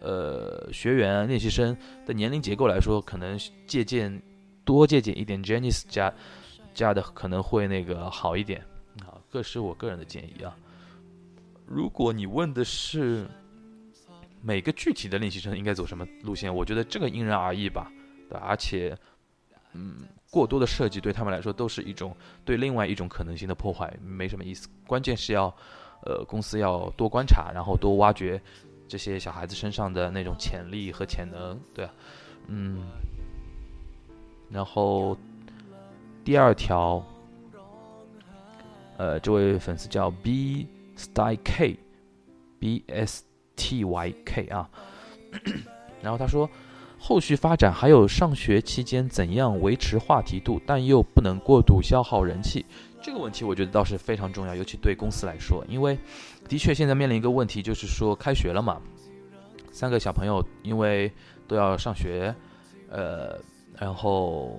[0.00, 4.22] 呃学员练习生的年龄结构来说，可能借鉴
[4.64, 6.12] 多借鉴一点 Jennice 家
[6.74, 8.60] 家的可能会那个好一点
[9.00, 9.20] 啊。
[9.30, 10.56] 这是我个人的建议啊。
[11.66, 13.26] 如果你问的是。
[14.40, 16.54] 每个具体的练习生应该走什么路线？
[16.54, 17.90] 我觉得这个因人而异吧，
[18.30, 18.96] 对，而且，
[19.72, 19.96] 嗯，
[20.30, 24.68] 过多的设计对他们来说都是一种对另外一种可能性的破坏，没什么意思。
[24.86, 25.52] 关键是要，
[26.04, 28.40] 呃，公司要多观察，然后多挖掘
[28.88, 31.88] 这些小孩子身上的那种潜力和潜能，对，
[32.46, 32.82] 嗯。
[34.50, 35.14] 然后
[36.24, 37.04] 第二条，
[38.96, 40.10] 呃，这位粉丝叫
[40.96, 41.76] Bstyk，B
[42.88, 43.24] S
[43.56, 44.70] T Y K 啊，
[46.00, 46.48] 然后他说，
[46.98, 52.66] 后续发展还有上学期间怎样维持话题度，但又不能过度消耗人气，
[53.00, 55.96] 这个问题我觉得倒是非常重要，尤其对公司来说，因为
[56.48, 58.80] 的确现在面临一个问题，就是说开学了嘛，
[59.70, 61.10] 三个小朋友因为
[61.46, 62.34] 都要上学，
[62.90, 63.38] 呃，
[63.78, 64.58] 然后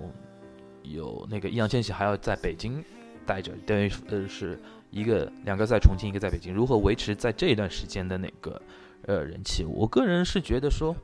[0.82, 2.82] 有那个易烊千玺还要在北京
[3.26, 4.58] 待着，等于呃是
[4.90, 8.60] 一个两个在重庆，一个在北京，如何维持在这一段时间的那个。
[9.06, 10.94] 呃，人气，我个人是觉得说，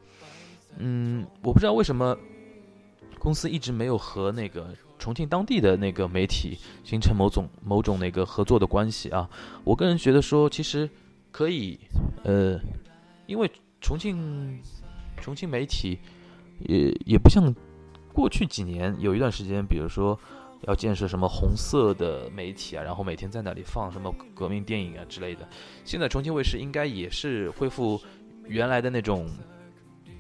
[0.79, 2.17] 嗯，我不知道为什么
[3.19, 9.29] 公司一直没有和那个重庆当地的那个媒体形成某种某种那个合作的关系啊。
[9.65, 10.89] 我个人觉得说，其实
[11.31, 11.79] 可以，
[12.25, 12.61] 呃，
[13.27, 14.61] 因为重庆
[15.21, 15.99] 重庆媒体
[16.61, 17.55] 也也不像
[18.13, 20.19] 过去几年有一段时间，比如说
[20.63, 25.47] 要建设什么红色的媒体啊，然后每天在那里放什么革命电影啊之类的。
[25.85, 28.01] 现在重庆卫视应该也是恢复
[28.47, 29.29] 原来的那种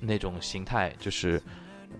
[0.01, 1.41] 那种形态，就是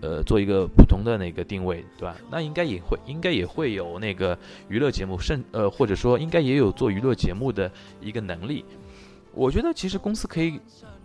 [0.01, 2.15] 呃做一个普通的那个定位，对吧？
[2.31, 4.37] 那应该也会应该也会有那个
[4.69, 8.63] 娱乐节目，甚呃或者说应该也有做娱乐节目的一个能力。
[9.33, 10.59] 我觉得其实公司可以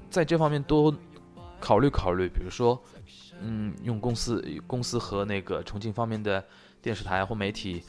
[0.08, 0.94] 在这方面多
[1.60, 2.82] 考虑考虑，比如说，
[3.40, 6.42] 嗯，用公司公司和那个重庆方面的
[6.80, 7.82] 电视台或媒体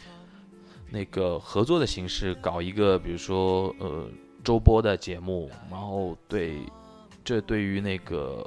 [0.91, 4.07] 那个合作的形式，搞一个比如说呃
[4.43, 6.59] 周播的节目，然后对
[7.23, 8.45] 这对于那个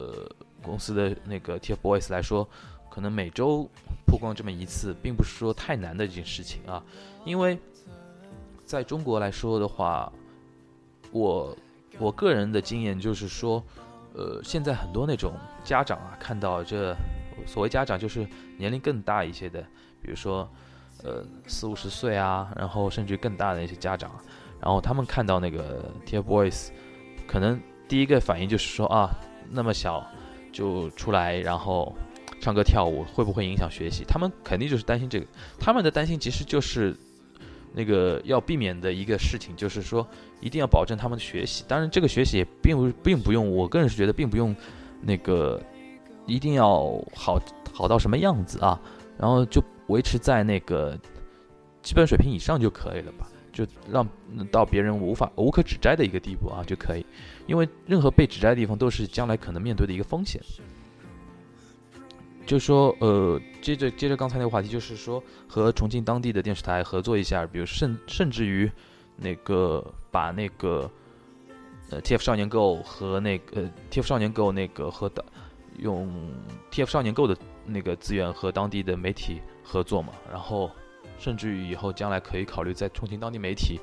[0.00, 0.28] 呃
[0.62, 2.48] 公司的那个 TFBOYS 来说，
[2.90, 3.68] 可能每周
[4.06, 6.82] 曝光这么一次，并不是说太难的一件事情啊，
[7.24, 7.56] 因为
[8.64, 10.12] 在中国来说的话。
[11.12, 11.56] 我
[11.98, 13.60] 我个人的经验就是说，
[14.14, 15.32] 呃，现在很多那种
[15.64, 16.94] 家长啊，看到这
[17.44, 18.24] 所谓家长就是
[18.56, 19.60] 年龄更大一些的，
[20.00, 20.48] 比如说
[21.02, 24.08] 呃四五十岁啊，然后甚至更大的一些家长，
[24.60, 26.68] 然后他们看到那个 TFBOYS，
[27.26, 29.10] 可能第一个反应就是说啊，
[29.50, 30.06] 那么小
[30.52, 31.94] 就出来，然后
[32.40, 34.04] 唱歌跳舞会不会影响学习？
[34.06, 35.26] 他们肯定就是担心这个，
[35.58, 36.96] 他们的担心其实就是。
[37.72, 40.04] 那个要避免的一个事情，就是说
[40.40, 41.64] 一定要保证他们的学习。
[41.68, 44.52] 当然，这个学习也并不并不用，我个人是觉得并不用
[45.00, 45.62] 那个
[46.26, 47.40] 一定要好
[47.72, 48.76] 好到什么样子啊，
[49.16, 50.98] 然后就维持在那个
[51.80, 54.04] 基本水平以上就可以了吧，就让
[54.50, 57.06] 到别人无法无可指摘的一个地步啊就可以。
[57.50, 60.40] 因为任何被指摘的地方都是将来可能面对的一个风险。
[62.46, 68.70] 就说，呃，接着接着刚才那个话题，就是说和重庆当地的电视台合作一下，比如甚甚至于
[69.16, 70.88] 那个把那个
[71.90, 75.24] 呃 TF 少年 Go 和那个呃 TF 少年 Go 那个和的
[75.78, 76.08] 用
[76.70, 77.36] TF 少年 Go 的
[77.66, 80.70] 那个资源和当地的媒体合作嘛，然后
[81.18, 83.80] 甚至于以后将来可以考虑在重庆当地媒体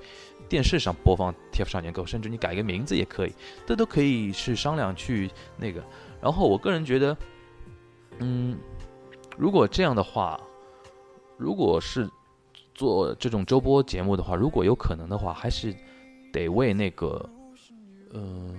[0.50, 3.34] 电视上播放 TF 少年 Go，甚至你改个名字也可以，
[3.66, 5.84] 这都可以是商量去那个。
[6.22, 7.16] 然后我个人觉得。
[8.20, 8.58] 嗯，
[9.38, 10.42] 如果这样的话，
[11.38, 12.10] 如果是
[12.74, 15.72] 做这种周播节目的话，如果有可能的话，还是
[16.34, 17.30] 得为那个，
[18.12, 18.52] 呃，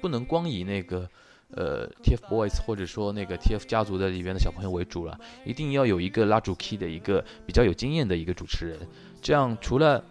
[0.00, 1.06] 不能光以那个
[1.50, 8.88] 呃 TFBOYS 或者说那个 TF 家族的里边的小朋友为主了，一定要有一个拉主 key 的一个比较有经验的一个主持人，
[9.20, 10.02] 这样除了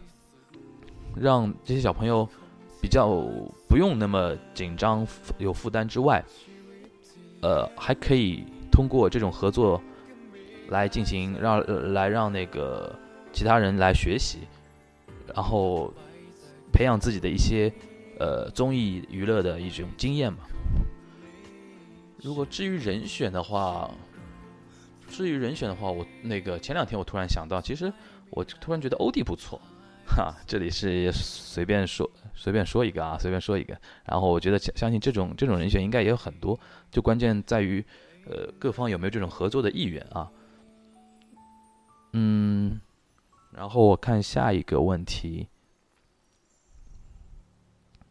[1.19, 2.27] 让这些小朋友
[2.81, 3.09] 比较
[3.67, 5.05] 不用那么紧张
[5.37, 6.23] 有负担之外，
[7.41, 8.45] 呃，还可以。
[8.69, 9.81] 通过这种合作
[10.67, 12.93] 来进行，让来让那个
[13.33, 14.41] 其他人来学习，
[15.33, 15.91] 然后
[16.71, 17.73] 培养自己的一些
[18.19, 20.41] 呃综艺娱乐的一种经验嘛。
[22.21, 23.89] 如果至于人选的话，
[25.07, 27.91] 至于人选的话，我那个前两天我突然想到，其实
[28.29, 29.59] 我突然觉得欧弟不错，
[30.07, 33.79] 哈， 这里是随便说随便说一个啊，随便说一个。
[34.05, 37.85] 然后我觉得相信这种这种人选应该也有很多，就关键在于。
[38.29, 40.29] 呃，各方有没有这种合作的意愿啊？
[42.11, 42.77] 嗯，
[43.51, 45.47] 然后我看下一个问题，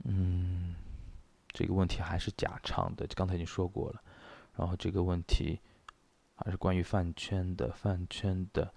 [0.04, 0.74] 嗯，
[1.52, 4.00] 这个问题还是假唱的，刚才已经说过了。
[4.56, 5.60] 然后这个问题
[6.34, 8.72] 还是关于饭圈的，饭圈的，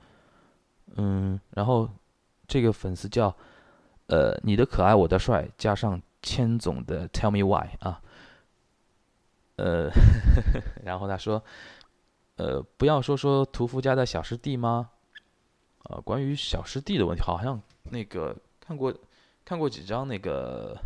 [0.98, 1.90] 嗯，然后
[2.50, 3.34] 这个粉丝叫
[4.08, 8.02] 呃你的可爱我的帅加上千总的 Tell me why 啊。
[9.56, 9.90] 呃，
[10.86, 11.44] 然后他说，
[12.38, 14.90] 呃，不要说说屠夫家的小师弟吗？
[15.84, 18.94] 呃，关于小师弟的问题，好像那个看过
[19.44, 20.78] 看过几张那个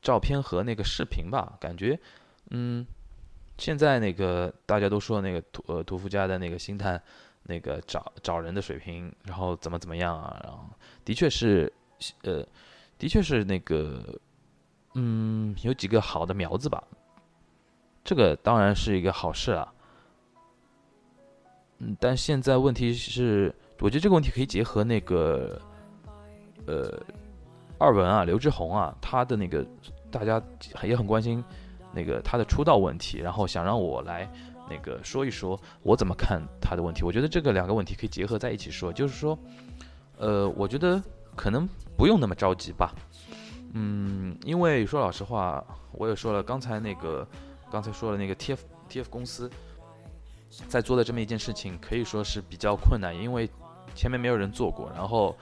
[0.00, 1.98] 照片和那个视频吧，感觉，
[2.50, 2.86] 嗯，
[3.58, 7.02] 现在那个大家都说那个屠呃屠夫家的那个星探
[7.48, 10.40] 那个找找人的水平，然后怎么怎么样啊？
[10.42, 10.64] 然后
[11.04, 11.72] 的确是，
[12.22, 12.44] 呃，
[12.98, 14.02] 的确是那个，
[14.94, 16.82] 嗯，有几个好的苗子吧。
[18.04, 19.72] 这个当然是一个好事啊，
[21.78, 25.60] 嗯，但现在问题是，我觉得这个问题可以结合那个，
[26.66, 27.02] 呃，
[27.78, 29.66] 二文啊，刘志宏啊，他的那个
[30.10, 30.40] 大家
[30.84, 31.42] 也很关心
[31.92, 34.30] 那个他的出道问题，然后想让我来
[34.68, 37.02] 那个说一说我怎么看他的问题。
[37.04, 39.38] 我觉得这个两个问题可以结合在一起说，就是说，
[40.18, 41.02] 呃，我觉得
[41.34, 42.94] 可能不用那么着急吧，
[43.72, 47.26] 嗯，因为说老实话，我也说了，刚才那个。
[47.68, 48.58] 刚才说了那个 TF
[48.88, 49.50] TF 公司
[50.68, 53.50] 在做的这么一件事情，可以说是比较困难，因为
[53.92, 54.88] 前面没有人做过。
[54.94, 55.36] 然后，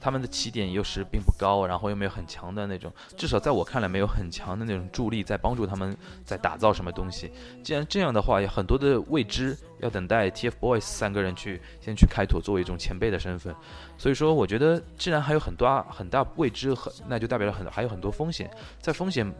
[0.00, 7.30] 他们的起点又是并不高，然后又没有很强的那种，至少在我看来没有很强的那种助力在帮助他们在打造什么东西。
[7.62, 13.54] 既然这样的话，有很多的未知要等待 TFBOYS 三个人去先去开拓，作为一种前辈的身份。
[13.96, 19.32] 所以说，我觉得既然还有很多很大未知，很那就代表了很还有很多风险，在风险。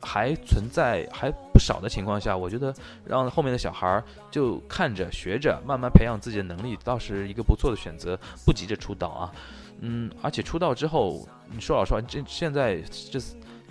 [0.00, 2.72] 还存在还不少的情况下，我觉得
[3.04, 8.16] 让后面的小孩儿就看着学着，慢慢培养自己的能力，倒是一个不错的选择。
[8.46, 9.32] 不急着出道啊，
[9.80, 13.18] 嗯，而且出道之后，你说老实话，这现在这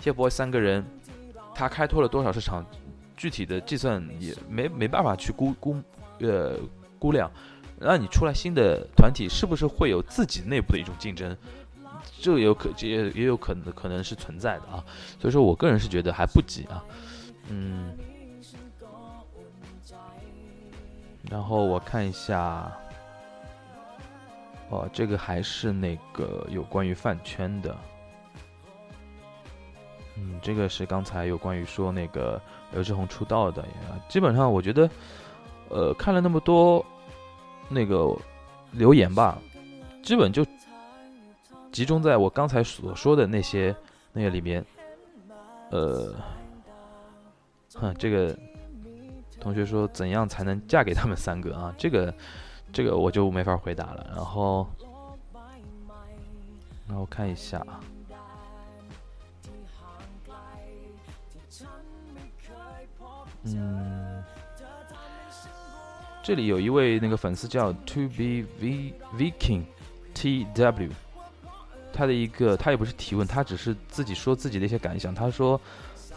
[0.02, 0.84] TFBOYS 三个人，
[1.54, 2.64] 他开拓了多少市场，
[3.16, 5.76] 具体的计算也没没办法去估估
[6.20, 6.56] 呃
[6.98, 7.30] 估量。
[7.78, 11.36] 那你出来新的团体，是不是会有自己内部的一种竞争？
[12.20, 14.82] 这有可这也也有可能可能是存在的啊，
[15.20, 16.82] 所以说我个人是觉得还不急啊，
[17.48, 17.96] 嗯，
[21.30, 22.72] 然后我看一下，
[24.70, 27.76] 哦，这个还是那个有关于饭圈的，
[30.16, 32.40] 嗯，这个是刚才有关于说那个
[32.72, 33.64] 刘志宏出道的，
[34.08, 34.90] 基本上我觉得，
[35.68, 36.84] 呃，看了那么多
[37.68, 38.14] 那个
[38.72, 39.38] 留言吧，
[40.02, 40.44] 基本就。
[41.70, 43.76] 集中在我刚才所说的那些
[44.10, 44.64] 那个里面，
[45.70, 46.14] 呃，
[47.74, 48.34] 哼，这个
[49.38, 51.72] 同学说怎样才能嫁给他们三个啊？
[51.76, 52.12] 这个
[52.72, 54.06] 这个我就没法回答了。
[54.14, 54.66] 然后，
[56.86, 57.64] 然后看一下，
[63.44, 64.22] 嗯，
[66.22, 69.64] 这里有一位那个粉丝叫 To Be V Viking
[70.14, 70.90] T W。
[71.90, 75.12] 他的一个，他也不是提问，他只是自己说自己的一些感想。
[75.12, 75.60] 他说，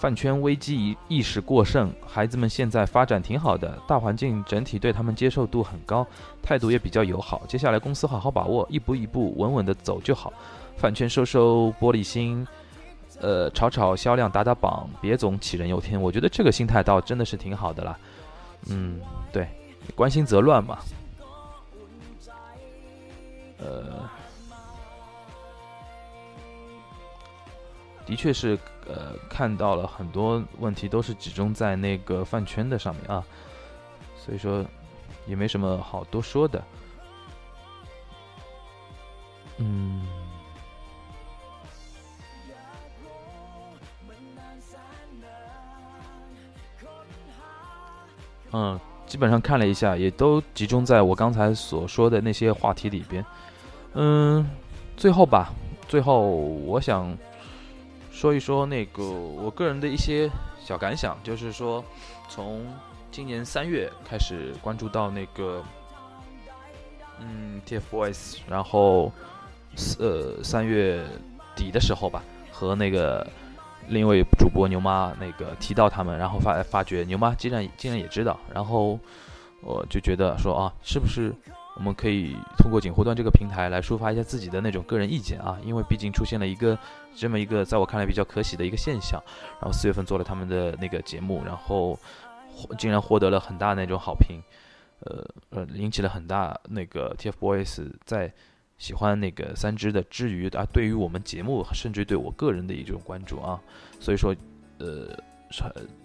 [0.01, 6.03] 饭圈危机意识过剩，孩子们现在发展挺好的，大环境整体对他们接受度很高，
[6.41, 7.43] 态度也比较友好。
[7.47, 10.33] 接下来公司好好把握，一步一步稳稳的走就好。
[10.75, 12.47] 饭圈收收玻璃心，
[13.19, 16.01] 呃，炒炒销量，打打榜，别总杞人忧天。
[16.01, 17.95] 我觉得这个心态倒真的是挺好的啦。
[18.69, 18.99] 嗯，
[19.31, 19.47] 对，
[19.93, 20.79] 关心则乱嘛。
[23.59, 24.09] 呃。
[28.03, 33.23] 的确是，呃，看到了很多问题都是集中在那个饭圈的上面啊，
[34.17, 34.65] 所以说
[35.27, 36.61] 也没什么好多说的。
[39.57, 40.05] 嗯，
[48.51, 53.23] 嗯，基本上看了一下，也都集中在我刚才所说的那些话题里边。
[53.93, 54.49] 嗯，
[54.97, 55.53] 最后吧，
[55.87, 57.15] 最后我想。
[58.11, 60.29] 说一说那个我个人的一些
[60.63, 61.83] 小感想，就是说，
[62.29, 62.63] 从
[63.09, 65.63] 今年三月开始关注到那个，
[67.19, 69.11] 嗯，TFBOYS，然后，
[69.97, 71.03] 呃，三月
[71.55, 73.25] 底的时候吧，和那个
[73.87, 78.99] 另一位主播牛妈那个提到他们，然后发发觉牛妈竟然竟然也知道，然后
[79.61, 81.33] 我就觉得说啊，是不是？
[81.73, 86.77] 我们可以通过锦湖端这个平台来抒发一下自己的那种个人意见啊，因为毕竟出现了一个
[87.15, 89.21] 这么一个在我看来比较可喜的一个现象。
[89.59, 91.97] 然后四月份做了他们的那个节目，然后
[92.77, 94.41] 竟然获得了很大那种好评，
[94.99, 98.31] 呃呃，引起了很大那个 TFBOYS 在
[98.77, 103.59] 喜欢那个三只的之余啊，对于我们节目甚至对我个人的一种关注啊，
[103.99, 104.35] 所以说
[104.77, 105.17] 呃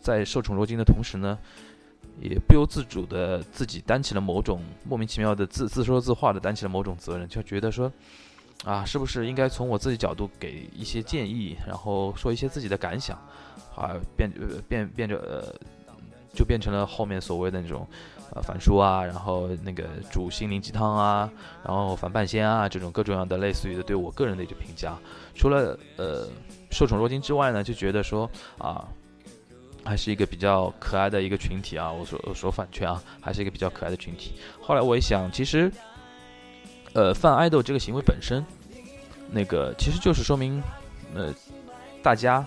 [0.00, 1.36] 在受宠若惊的同时呢。
[2.20, 7.92] 也不由自主的自己担起了某种莫名其妙的自自说自话的担起了某种责任，就觉得说，
[8.64, 13.16] 啊，是不是应该从我自己角度给一些建议，然后说一些自己的感想，
[13.76, 14.32] 啊，变
[14.66, 15.54] 变变着呃，
[16.32, 17.86] 就变成了后面所谓的那种，
[18.34, 21.30] 呃，反书啊，然后那个煮心灵鸡汤啊，
[21.62, 24.96] 然后反半仙啊，这种各种样的类似于的对我个人的一个评价，
[25.34, 26.26] 除了呃
[26.70, 28.88] 受宠若惊之外呢，就觉得说啊。
[29.86, 31.92] 还是一个比较可爱的一个群体啊！
[31.92, 34.32] 我说我说反圈啊，还是一个比较可爱的群体。
[34.60, 35.70] 后来我一想，其实，
[36.92, 38.44] 呃，饭爱豆这个行为本身，
[39.30, 40.60] 那个其实就是说明，
[41.14, 41.32] 呃，
[42.02, 42.44] 大家，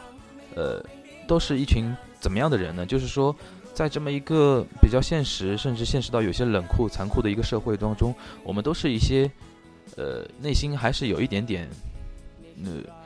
[0.54, 0.84] 呃，
[1.28, 2.86] 都是一群怎么样的人呢？
[2.86, 3.34] 就是说，
[3.74, 8.14] 在这么一个比较现实，甚至现实到有些冷酷、残酷的一个社会当中，
[8.44, 9.32] 我们都是一些，
[9.96, 11.70] 呃，内心还是有一点点，
[12.66, 12.99] 呃。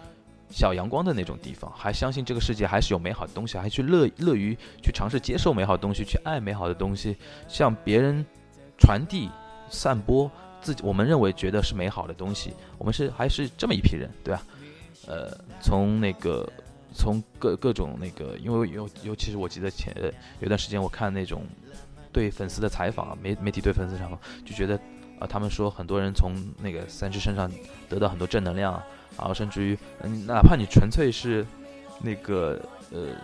[0.55, 8.23] 小阳光的那种地方，还相信这个世界还是有美好的东西，还去乐乐于去尝试接受美好的东西，去爱美好的东西，向别人
[8.77, 9.31] 传递、
[9.67, 10.29] 散播
[10.61, 12.53] 自己我们认为觉得是美好的东西。
[12.77, 14.43] 我们是还是这么一批人，对吧？
[15.07, 16.47] 呃，从那个
[16.93, 19.91] 从各各种那个，因为尤尤其是我记得前
[20.39, 21.43] 有段时间我看那种
[22.11, 24.79] 对粉丝的采访，媒媒体对粉丝采访，就觉得
[25.27, 27.49] 他们说很多人从那个三只身上
[27.89, 28.73] 得到很多正能量，
[29.17, 31.45] 然后甚至于，嗯，哪怕你纯粹是
[32.01, 32.61] 那个
[32.91, 33.15] 呃，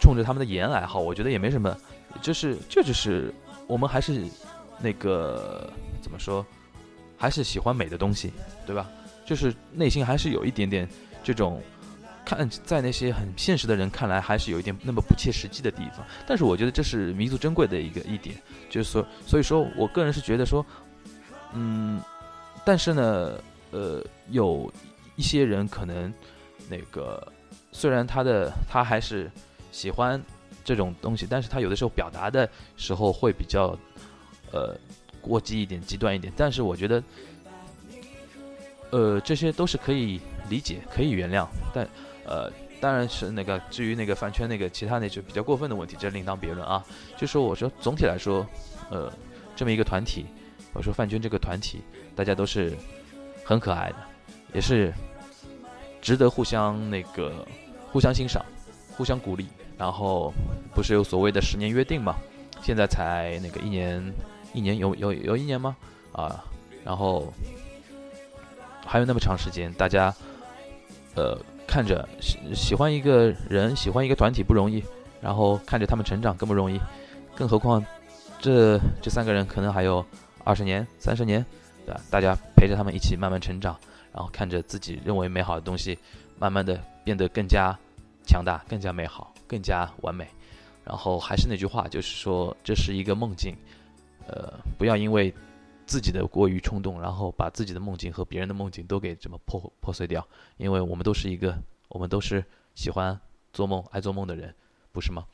[0.00, 1.76] 冲着他们的颜来好，我觉得也没什么，
[2.20, 3.32] 就是这就是
[3.66, 4.24] 我们还是
[4.80, 5.70] 那个
[6.00, 6.44] 怎么说，
[7.16, 8.32] 还是喜欢美的东西，
[8.66, 8.88] 对吧？
[9.24, 10.88] 就是内心还是有一点点
[11.22, 11.62] 这种。
[12.24, 16.06] 看在那些很现实的人看来，还是有一点那么不切实际的地方。
[16.24, 18.36] 但是我觉得这是弥足珍贵的一个一点，
[18.70, 20.64] 就是说，所以说我个人是觉得说，
[21.54, 22.00] 嗯，
[22.64, 23.32] 但是呢，
[23.70, 24.72] 呃，有
[25.16, 26.12] 一些人可能
[26.68, 27.26] 那个
[27.72, 29.30] 虽然他的他还是
[29.70, 30.22] 喜欢
[30.64, 33.76] 这种东西，但是他有的时候表达的时候会比较
[34.52, 34.76] 呃
[35.20, 36.32] 过激一点、极端一点。
[36.36, 37.02] 但是我觉得，
[38.90, 41.88] 呃，这些都是可以理解、可以原谅，但。
[42.24, 42.48] 呃，
[42.80, 46.80] 当然是那个，至于那个饭圈那个其他那些比较过分的问题，这另当别论啊。
[47.16, 48.46] 就说我说总体来说，
[48.90, 49.12] 呃，
[49.56, 50.26] 这么一个团体，
[50.72, 51.80] 我说饭圈这个团体，
[52.14, 52.72] 大家都是
[53.44, 53.96] 很可爱的，
[54.54, 54.92] 也是
[56.00, 57.46] 值得互相那个
[57.90, 58.44] 互相欣赏、
[58.96, 59.46] 互相鼓励。
[59.78, 60.32] 然后
[60.74, 62.16] 不是有所谓的十年约定吗？
[62.62, 64.02] 现在才那个一年，
[64.52, 65.76] 一年有有有一年吗？
[66.12, 66.44] 啊，
[66.84, 67.32] 然后
[68.86, 70.14] 还有那么长时间，大家
[71.14, 71.38] 呃。
[71.64, 74.84] 看着喜喜欢一个人，喜欢一个团体不容易，
[75.22, 76.78] 然后看着他们成长更不容易，
[77.34, 77.82] 更何况
[78.38, 80.04] 这这三个人可能还有
[80.44, 81.44] 二十年、三十年，
[81.86, 82.00] 对吧？
[82.10, 83.78] 大家陪着他们一起慢慢成长，
[84.12, 85.98] 然后看着自己认为美好的东西，
[86.38, 87.78] 慢慢的变得更加
[88.26, 90.26] 强大、更加美好、更加完美。
[90.84, 93.56] 然后还是那句话，就是说这是一个梦境，
[94.26, 95.34] 呃，不要因为。
[95.84, 100.26] 自己的过于冲动，然后把自己的梦境和别人的梦境都给这么破破碎掉，
[100.56, 102.42] 因为我们都是一个，我们都是
[102.74, 103.18] 喜欢
[103.52, 104.54] 做梦、爱做梦的人，
[104.92, 105.24] 不是吗？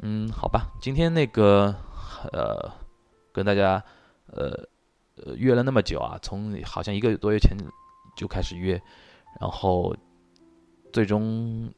[0.00, 1.72] 嗯，好吧，今天那个
[2.32, 2.72] 呃，
[3.30, 3.80] 跟大家
[4.34, 4.68] 呃
[5.16, 7.56] 呃约了那么久啊，从好像一个多月前
[8.16, 8.80] 就开始约，
[9.40, 9.96] 然后
[10.92, 11.72] 最终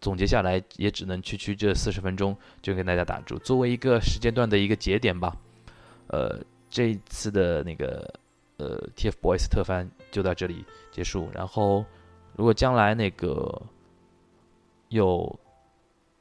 [0.00, 5.36] 总结下来也只能区区这四十分钟就跟大家打住，作为一个时间段的一个节点吧，
[6.06, 6.40] 呃。
[6.74, 8.10] 这一次的那个
[8.56, 11.28] 呃 TFBOYS 特番就到这里结束。
[11.34, 11.84] 然后，
[12.34, 13.60] 如果将来那个
[14.88, 15.38] 有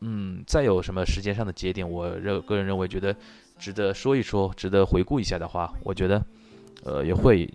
[0.02, 3.16] 嗯再有什么时间上的节点，我认个人认为觉得
[3.62, 6.20] 值得说一说、值得回顾一下的话，我觉得
[6.84, 7.48] 呃也会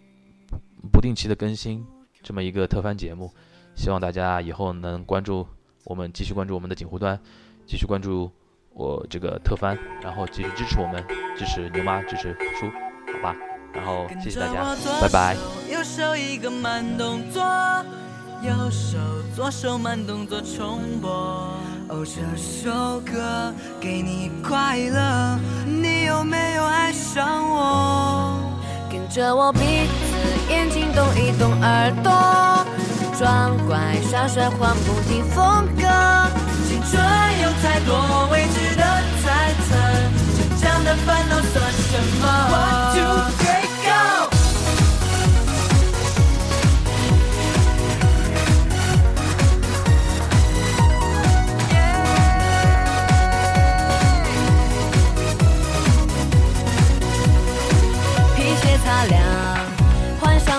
[0.93, 1.85] 不定期的更新
[2.23, 3.29] 这么一个特番节目。
[3.75, 5.45] 希望大家以后能关注
[5.85, 7.19] 我们，继续关注我们的锦湖端，
[7.67, 8.31] 继续关注
[8.73, 11.05] 我这个特番，然后继续支持我们，
[11.37, 12.71] 支持牛妈，支持叔。
[13.13, 13.37] 好吧，
[13.75, 15.37] 然后谢谢大家，拜拜。
[15.69, 17.43] 右手一个慢动作，
[18.43, 18.97] 右手
[19.35, 21.11] 左手慢动作重播。
[21.89, 28.39] 哦，这首歌给你快乐，你有没有爱上我？
[28.89, 30.15] 跟着我鼻子
[30.49, 32.13] 眼睛动一动，耳朵
[33.19, 33.77] 装乖
[34.09, 35.83] 耍帅换不停风格。
[36.69, 36.95] 青春
[37.43, 38.85] 有太多未知的
[39.21, 39.75] 猜测。
[40.37, 42.25] 成长的烦恼算什么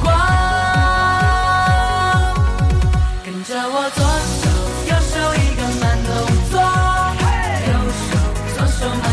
[3.95, 4.41] 左手
[4.87, 6.09] 右手一个慢动
[6.51, 6.53] 作，
[7.67, 8.11] 右手
[8.55, 9.03] 左手慢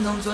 [0.00, 0.32] 动作